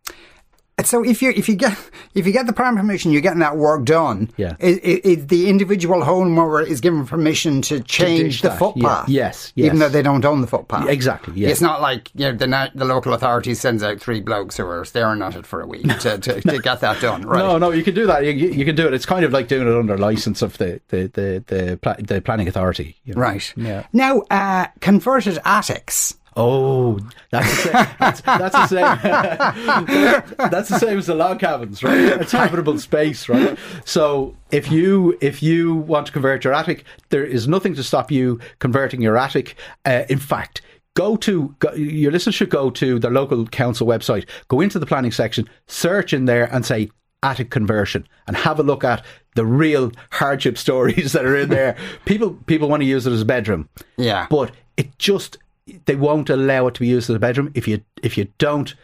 So 0.85 1.05
if 1.05 1.23
you 1.23 1.31
if 1.31 1.49
you 1.49 1.55
get 1.55 1.77
if 2.15 2.27
you 2.27 2.33
get 2.33 2.47
the 2.47 2.53
prime 2.53 2.77
permission, 2.77 3.13
you're 3.13 3.23
getting 3.23 3.41
that 3.41 3.57
work 3.57 3.85
done. 3.85 4.31
Yeah. 4.37 4.57
Is, 4.59 4.79
is 4.79 5.27
the 5.27 5.49
individual 5.49 6.01
homeowner 6.01 6.67
is 6.67 6.81
given 6.81 7.07
permission 7.07 7.63
to 7.63 7.81
change 7.81 8.39
to 8.39 8.43
the 8.43 8.49
that. 8.51 8.59
footpath. 8.59 9.09
Yeah. 9.09 9.25
Yes, 9.25 9.53
yes. 9.55 9.67
Even 9.67 9.79
though 9.79 9.89
they 9.89 10.03
don't 10.03 10.25
own 10.25 10.41
the 10.41 10.47
footpath. 10.47 10.89
Exactly. 10.89 11.35
Yes. 11.37 11.53
It's 11.53 11.61
not 11.61 11.81
like 11.81 12.11
you 12.15 12.31
know, 12.31 12.37
the 12.37 12.71
the 12.75 12.85
local 12.85 13.15
authority 13.15 13.55
sends 13.55 13.83
out 13.83 14.01
three 14.01 14.21
blokes 14.21 14.57
who 14.57 14.67
are 14.67 14.85
staring 14.85 15.23
at 15.23 15.37
it 15.37 15.47
for 15.47 15.61
a 15.61 15.67
week 15.67 15.83
to, 16.01 16.19
to, 16.19 16.41
to 16.41 16.59
get 16.63 16.81
that 16.81 17.01
done. 17.01 17.23
Right. 17.23 17.39
No, 17.39 17.59
no, 17.59 17.71
you 17.71 17.83
can 17.83 17.95
do 17.95 18.07
that. 18.07 18.25
You, 18.25 18.33
you, 18.33 18.65
can 18.65 18.77
do 18.77 18.87
it. 18.87 18.95
It's 18.95 19.07
kind 19.07 19.25
of 19.25 19.33
like 19.33 19.49
doing 19.49 19.67
it 19.67 19.75
under 19.75 19.97
license 19.99 20.43
of 20.43 20.59
the 20.59 20.81
the 20.89 21.09
the 21.09 21.45
the, 21.47 22.03
the 22.03 22.21
planning 22.21 22.49
authority. 22.49 22.97
You 23.05 23.15
know? 23.15 23.21
Right. 23.21 23.53
Yeah. 23.57 23.87
Now, 23.93 24.21
uh, 24.31 24.67
converted 24.81 25.39
attics. 25.45 26.17
Oh, 26.37 26.99
that's 27.31 27.49
the 27.49 27.57
same. 27.57 27.87
That's, 28.01 28.21
that's 28.23 28.55
the 28.55 28.67
same. 28.67 30.51
that's 30.51 30.69
the 30.69 30.79
same 30.79 30.99
as 30.99 31.07
the 31.07 31.15
log 31.15 31.39
cabins, 31.39 31.83
right? 31.83 31.95
It's 32.21 32.33
habitable 32.33 32.79
space, 32.79 33.29
right? 33.29 33.57
So 33.85 34.35
if 34.51 34.71
you 34.71 35.17
if 35.21 35.43
you 35.43 35.75
want 35.75 36.07
to 36.07 36.13
convert 36.13 36.45
your 36.45 36.53
attic, 36.53 36.85
there 37.11 37.25
is 37.25 37.47
nothing 37.47 37.75
to 37.75 37.83
stop 37.83 38.11
you 38.11 38.41
converting 38.59 39.01
your 39.01 39.17
attic. 39.17 39.57
Uh, 39.85 40.05
in 40.09 40.19
fact, 40.19 40.61
go 40.95 41.17
to 41.17 41.55
go, 41.61 41.73
your 41.75 42.11
listeners 42.11 42.35
should 42.35 42.51
go 42.51 42.71
to 42.71 42.99
their 42.99 43.11
local 43.11 43.47
council 43.47 43.87
website, 43.87 44.29
go 44.49 44.61
into 44.61 44.79
the 44.79 44.87
planning 44.87 45.13
section, 45.13 45.49
search 45.67 46.13
in 46.13 46.25
there, 46.25 46.53
and 46.53 46.67
say 46.67 46.91
attic 47.23 47.51
conversion, 47.51 48.07
and 48.27 48.37
have 48.37 48.59
a 48.59 48.63
look 48.63 48.83
at 48.85 49.05
the 49.35 49.47
real 49.47 49.93
hardship 50.11 50.59
stories 50.67 51.13
that 51.13 51.25
are 51.25 51.37
in 51.37 51.49
there. 51.49 51.77
people 52.07 52.35
people 52.47 52.69
want 52.69 52.81
to 52.81 52.87
use 52.87 53.07
it 53.07 53.13
as 53.13 53.23
a 53.23 53.27
bedroom, 53.27 53.69
yeah, 53.97 54.27
but 54.31 54.53
it 54.77 54.99
just 54.99 55.39
they 55.87 55.97
won't 55.97 56.31
allow 56.31 56.67
it 56.67 56.75
to 56.75 56.81
be 56.81 56.87
used 56.87 57.11
as 57.11 57.17
a 57.17 57.21
bedroom 57.21 57.51
if 57.55 57.67
you 57.67 57.83
if 58.03 58.19
you 58.19 58.29
don't 58.39 58.75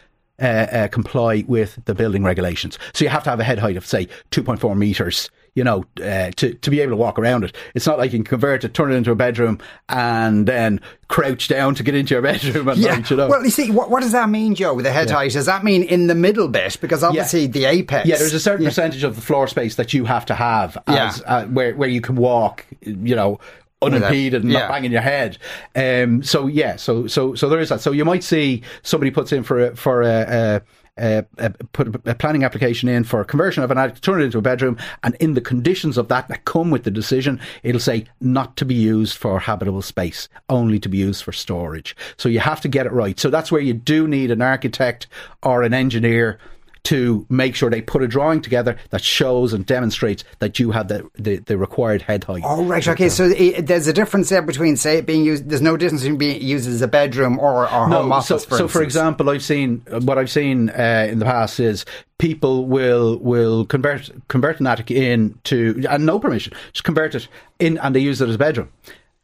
uh, 0.41 0.67
uh, 0.73 0.89
comply 0.89 1.45
with 1.47 1.79
the 1.85 1.95
building 1.95 2.25
regulations. 2.25 2.79
So 2.95 3.05
you 3.05 3.11
have 3.11 3.25
to 3.25 3.31
have 3.31 3.41
a 3.41 3.45
head 3.45 3.59
height 3.59 3.77
of 3.77 3.87
say 3.87 4.07
2.4 4.31 4.77
meters. 4.77 5.31
You 5.57 5.65
know, 5.65 5.85
uh, 6.01 6.31
to 6.37 6.55
to 6.55 6.71
be 6.71 6.79
able 6.79 6.93
to 6.93 6.97
walk 6.97 7.19
around 7.19 7.43
it. 7.43 7.57
It's 7.75 7.85
not 7.85 7.99
like 7.99 8.13
you 8.13 8.21
can 8.21 8.25
convert 8.25 8.63
it, 8.63 8.73
turn 8.73 8.93
it 8.93 8.95
into 8.95 9.11
a 9.11 9.17
bedroom, 9.17 9.59
and 9.89 10.47
then 10.47 10.81
crouch 11.09 11.49
down 11.49 11.75
to 11.75 11.83
get 11.83 11.97
into 11.97 12.15
your 12.15 12.23
bedroom 12.33 12.69
and 12.69 12.79
yeah. 12.79 13.03
You 13.11 13.17
know. 13.17 13.29
Well, 13.29 13.45
you 13.45 13.51
see, 13.51 13.73
what, 13.73 13.91
what 13.91 14.01
does 14.01 14.13
that 14.13 14.31
mean, 14.31 14.55
Joe? 14.55 14.75
With 14.75 14.85
the 14.85 14.93
head 14.93 15.09
yeah. 15.09 15.17
height, 15.17 15.33
does 15.33 15.47
that 15.47 15.65
mean 15.65 15.83
in 15.83 16.07
the 16.07 16.15
middle 16.15 16.47
bit? 16.47 16.79
Because 16.81 17.03
obviously 17.03 17.43
yeah. 17.43 17.49
the 17.49 17.65
apex. 17.65 18.09
Yeah, 18.09 18.19
there's 18.19 18.33
a 18.33 18.39
certain 18.39 18.65
percentage 18.65 19.03
of 19.03 19.17
the 19.17 19.23
floor 19.23 19.49
space 19.49 19.75
that 19.75 19.93
you 19.93 20.05
have 20.05 20.25
to 20.27 20.37
have, 20.37 20.79
as, 20.87 21.21
uh, 21.27 21.47
where 21.47 21.75
where 21.75 21.89
you 21.89 22.01
can 22.01 22.15
walk. 22.15 22.65
You 22.83 23.17
know, 23.17 23.41
unimpeded 23.83 24.43
and 24.43 24.53
Yeah. 24.53 24.61
not 24.61 24.71
banging 24.71 24.93
your 24.93 25.01
head. 25.01 25.39
Um, 25.75 26.23
so 26.23 26.47
yeah, 26.47 26.77
so 26.77 27.07
so 27.07 27.35
so 27.35 27.49
there 27.49 27.61
is 27.61 27.69
that. 27.71 27.81
So 27.81 27.93
you 27.93 28.05
might 28.05 28.23
see 28.23 28.63
somebody 28.83 29.11
puts 29.11 29.33
in 29.33 29.43
for 29.43 29.67
a, 29.67 29.77
for 29.77 30.03
a. 30.03 30.25
a 30.29 30.63
uh, 30.99 31.23
uh, 31.39 31.49
put 31.73 31.95
a 32.05 32.15
planning 32.15 32.45
application 32.45 32.87
in 32.87 33.05
for 33.05 33.23
a 33.23 33.25
conversion 33.25 33.63
of 33.63 33.71
an 33.71 33.79
attic, 33.79 34.03
turn 34.03 34.21
it 34.21 34.25
into 34.25 34.37
a 34.37 34.43
bedroom, 34.43 34.77
and 35.03 35.15
in 35.15 35.33
the 35.33 35.41
conditions 35.41 35.97
of 35.97 36.09
that 36.09 36.29
that 36.29 36.45
come 36.45 36.71
with 36.71 36.83
the 36.83 36.91
decision, 36.91 37.41
it'll 37.63 37.81
say 37.81 38.05
not 38.21 38.55
to 38.57 38.67
be 38.67 38.75
used 38.75 39.17
for 39.17 39.39
habitable 39.39 39.81
space, 39.81 40.29
only 40.51 40.79
to 40.79 40.91
be 40.91 40.99
used 40.99 41.23
for 41.23 41.33
storage. 41.33 41.97
So 42.19 42.29
you 42.29 42.41
have 42.41 42.61
to 42.63 42.69
get 42.69 42.85
it 42.85 42.93
right. 42.93 43.19
So 43.19 43.31
that's 43.31 43.51
where 43.51 43.63
you 43.63 43.73
do 43.73 44.07
need 44.07 44.31
an 44.31 44.43
architect 44.43 45.07
or 45.43 45.63
an 45.63 45.73
engineer 45.73 46.39
to 46.85 47.27
make 47.29 47.55
sure 47.55 47.71
they 47.71 47.83
put 47.83 48.03
a 48.03 48.09
drawing 48.09 48.41
together 48.41 48.77
that 48.91 49.03
shows 49.03 49.53
and 49.53 49.67
demonstrates 49.67 50.25
that 50.39 50.59
you 50.59 50.71
have 50.71 50.89
the, 50.89 51.09
the, 51.19 51.37
the 51.37 51.59
required 51.59 52.03
head 52.03 52.25
height. 52.25 52.43
Oh, 52.45 52.65
right. 52.65 52.87
Okay. 52.87 53.09
So 53.09 53.27
i 53.27 53.61
there's 53.61 53.87
a 53.87 53.93
difference 53.93 54.29
there 54.29 54.43
between, 54.43 54.77
say, 54.77 54.99
it 54.99 55.07
being 55.07 55.25
used, 55.25 55.49
there's 55.49 55.63
no 55.63 55.77
difference 55.77 56.03
between 56.03 56.19
being 56.19 56.43
used 56.43 56.69
as 56.69 56.83
a 56.83 56.89
bedroom 56.89 57.39
or, 57.39 57.65
or 57.65 57.89
home 57.89 58.13
office, 58.13 58.43
so, 58.43 58.49
for 58.49 58.57
so 58.57 58.69
for 58.69 58.83
example, 58.83 59.31
I've 59.31 59.43
seen 59.43 59.83
what 60.03 60.19
I've 60.19 60.31
seen 60.31 60.71
uh, 60.71 61.07
in 61.11 61.19
the 61.19 61.25
past 61.25 61.61
is 61.61 61.85
people 62.19 62.67
will 62.67 63.19
will 63.19 63.65
convert 63.65 64.11
convert 64.29 64.61
an 64.61 64.67
attic 64.67 64.91
into 64.91 65.83
and 65.89 66.07
no 66.07 66.19
permission, 66.19 66.53
just 66.73 66.85
convert 66.85 67.15
it 67.15 67.29
in, 67.59 67.79
and 67.79 67.95
they 67.95 68.01
use 68.01 68.21
it 68.21 68.29
as 68.29 68.35
a 68.35 68.39
bedroom, 68.39 68.71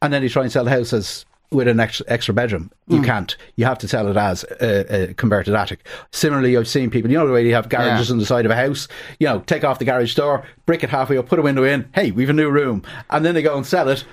and 0.02 0.12
then 0.12 0.22
they 0.22 0.28
try 0.28 0.42
and 0.42 0.52
sell 0.52 0.64
the 0.64 0.70
house 0.70 0.92
as 0.92 1.24
with 1.50 1.68
an 1.68 1.80
extra, 1.80 2.04
extra 2.08 2.34
bedroom. 2.34 2.70
You 2.88 2.98
hmm. 2.98 3.04
can't. 3.04 3.36
You 3.56 3.64
have 3.64 3.78
to 3.78 3.88
sell 3.88 4.08
it 4.08 4.16
as 4.16 4.44
a, 4.60 5.10
a 5.10 5.14
converted 5.14 5.54
attic. 5.54 5.86
Similarly, 6.12 6.56
I've 6.56 6.68
seen 6.68 6.90
people. 6.90 7.10
You 7.10 7.18
know 7.18 7.26
the 7.26 7.32
way 7.32 7.46
you 7.46 7.54
have 7.54 7.68
garages 7.68 8.08
Yeah. 8.08 8.12
on 8.14 8.18
the 8.18 8.26
side 8.26 8.44
of 8.44 8.50
a 8.50 8.56
house. 8.56 8.88
You 9.20 9.28
know, 9.28 9.40
take 9.40 9.64
off 9.64 9.78
the 9.78 9.84
garage 9.84 10.14
door, 10.14 10.44
brick 10.66 10.82
it 10.82 10.90
halfway 10.90 11.18
up, 11.18 11.28
put 11.28 11.38
a 11.38 11.42
window 11.42 11.64
in. 11.64 11.88
Hey, 11.94 12.10
we've 12.10 12.30
a 12.30 12.32
new 12.32 12.50
room, 12.50 12.82
and 13.10 13.24
then 13.24 13.34
they 13.34 13.42
go 13.42 13.56
and 13.56 13.66
sell 13.66 13.88
it 13.88 14.04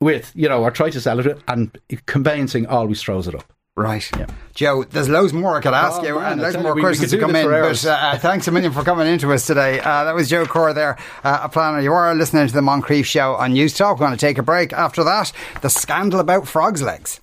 with 0.00 0.32
you 0.34 0.48
know, 0.48 0.62
or 0.62 0.70
try 0.70 0.90
to 0.90 1.00
sell 1.00 1.18
it, 1.18 1.42
and 1.48 1.76
conveyancing 2.06 2.66
always 2.66 3.02
throws 3.02 3.26
it 3.26 3.34
up. 3.34 3.52
Right. 3.76 4.10
Joe, 4.54 4.84
there's 4.84 5.08
loads 5.10 5.34
more 5.34 5.54
I 5.58 5.60
could 5.60 5.74
ask 5.74 6.00
Oh, 6.00 6.06
you 6.06 6.14
man, 6.18 6.32
and 6.32 6.40
loads 6.40 6.56
more 6.56 6.72
we- 6.72 6.80
we 6.80 6.82
questions 6.82 7.10
could 7.10 7.20
to 7.20 7.26
come 7.26 7.36
in. 7.36 7.46
But 7.46 7.84
uh, 7.84 7.90
uh, 7.90 8.18
thanks 8.18 8.48
a 8.48 8.50
million 8.50 8.72
for 8.72 8.82
coming 8.82 9.06
into 9.06 9.30
us 9.34 9.46
today. 9.46 9.80
Uh, 9.80 10.04
that 10.04 10.14
was 10.14 10.30
Joe 10.30 10.46
Core 10.46 10.72
there, 10.72 10.96
uh, 11.22 11.40
a 11.42 11.48
planner. 11.50 11.80
You 11.82 11.92
are 11.92 12.14
listening 12.14 12.46
to 12.46 12.54
the 12.54 12.62
Moncrieff 12.62 13.04
Show 13.04 13.34
on 13.34 13.52
News 13.52 13.74
Talk. 13.76 13.98
We're 14.00 14.06
going 14.06 14.12
to 14.16 14.26
take 14.26 14.38
a 14.38 14.42
break. 14.42 14.72
After 14.72 15.04
that, 15.04 15.30
the 15.60 15.68
scandal 15.68 16.20
about 16.20 16.48
frogs' 16.48 16.80
legs. 16.80 17.20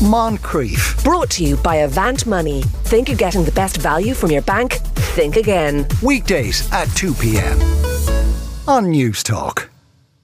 Moncrieff. 0.00 1.02
Brought 1.04 1.28
to 1.30 1.44
you 1.44 1.56
by 1.58 1.76
Avant 1.76 2.26
Money. 2.26 2.62
Think 2.84 3.08
you're 3.08 3.18
getting 3.18 3.44
the 3.44 3.52
best 3.52 3.76
value 3.78 4.14
from 4.14 4.30
your 4.30 4.42
bank? 4.42 4.74
Think 5.14 5.36
again. 5.36 5.86
Weekdays 6.02 6.70
at 6.72 6.86
2 6.96 7.12
p.m. 7.14 7.60
on 8.66 8.90
News 8.90 9.22
Talk. 9.22 9.70